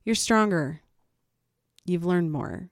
You're 0.03 0.15
stronger. 0.15 0.81
You've 1.85 2.05
learned 2.05 2.31
more. 2.31 2.69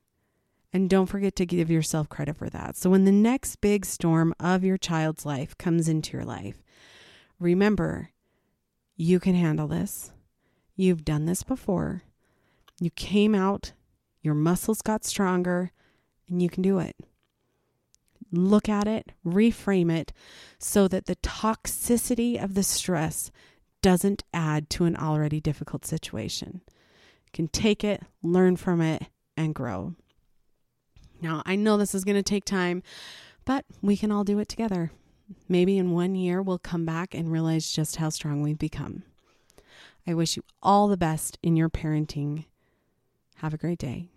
And 0.74 0.90
don't 0.90 1.08
forget 1.08 1.36
to 1.38 1.46
give 1.46 1.70
yourself 1.70 2.10
credit 2.10 2.38
for 2.38 2.50
that. 2.50 2.76
So 2.78 2.90
when 2.90 3.06
the 3.06 3.12
next 3.12 3.58
big 3.58 3.86
storm 3.86 4.34
of 4.40 4.64
your 4.64 4.78
child's 4.78 5.26
life 5.26 5.58
comes 5.58 5.90
into 5.90 6.16
your 6.16 6.26
life, 6.26 6.62
remember 7.40 8.12
you 8.98 9.20
can 9.20 9.36
handle 9.36 9.68
this. 9.68 10.12
You've 10.76 11.06
done 11.06 11.26
this 11.26 11.44
before. 11.44 12.04
You 12.80 12.90
came 12.92 13.34
out, 13.34 13.74
your 14.22 14.34
muscles 14.34 14.82
got 14.82 15.06
stronger, 15.06 15.72
and 16.28 16.42
you 16.42 16.50
can 16.50 16.64
do 16.64 16.80
it. 16.80 16.96
Look 18.32 18.68
at 18.68 18.88
it, 18.88 19.14
reframe 19.26 19.92
it 19.92 20.12
so 20.60 20.88
that 20.90 21.06
the 21.06 21.16
toxicity 21.18 22.44
of 22.44 22.56
the 22.56 22.64
stress 22.64 23.32
doesn't 23.82 24.24
add 24.34 24.70
to 24.72 24.86
an 24.86 24.98
already 24.98 25.40
difficult 25.40 25.86
situation. 25.86 26.62
You 26.66 27.32
can 27.32 27.48
take 27.48 27.84
it, 27.84 28.02
learn 28.22 28.58
from 28.58 28.82
it, 28.82 29.04
and 29.38 29.56
grow. 29.56 29.96
Now, 31.22 31.42
I 31.46 31.56
know 31.56 31.78
this 31.78 31.96
is 31.96 32.04
going 32.04 32.18
to 32.18 32.24
take 32.24 32.46
time, 32.46 32.84
but 33.46 33.66
we 33.82 33.96
can 33.96 34.12
all 34.12 34.24
do 34.24 34.40
it 34.40 34.48
together. 34.48 34.92
Maybe 35.50 35.78
in 35.78 35.92
one 35.92 36.16
year, 36.16 36.42
we'll 36.42 36.60
come 36.60 36.86
back 36.86 37.14
and 37.14 37.32
realize 37.32 37.72
just 37.72 37.98
how 37.98 38.10
strong 38.10 38.42
we've 38.42 38.58
become. 38.58 39.04
I 40.06 40.14
wish 40.14 40.38
you 40.38 40.44
all 40.64 40.88
the 40.88 40.98
best 40.98 41.38
in 41.44 41.56
your 41.56 41.70
parenting. 41.70 42.46
Have 43.38 43.54
a 43.54 43.58
great 43.58 43.80
day. 43.80 44.10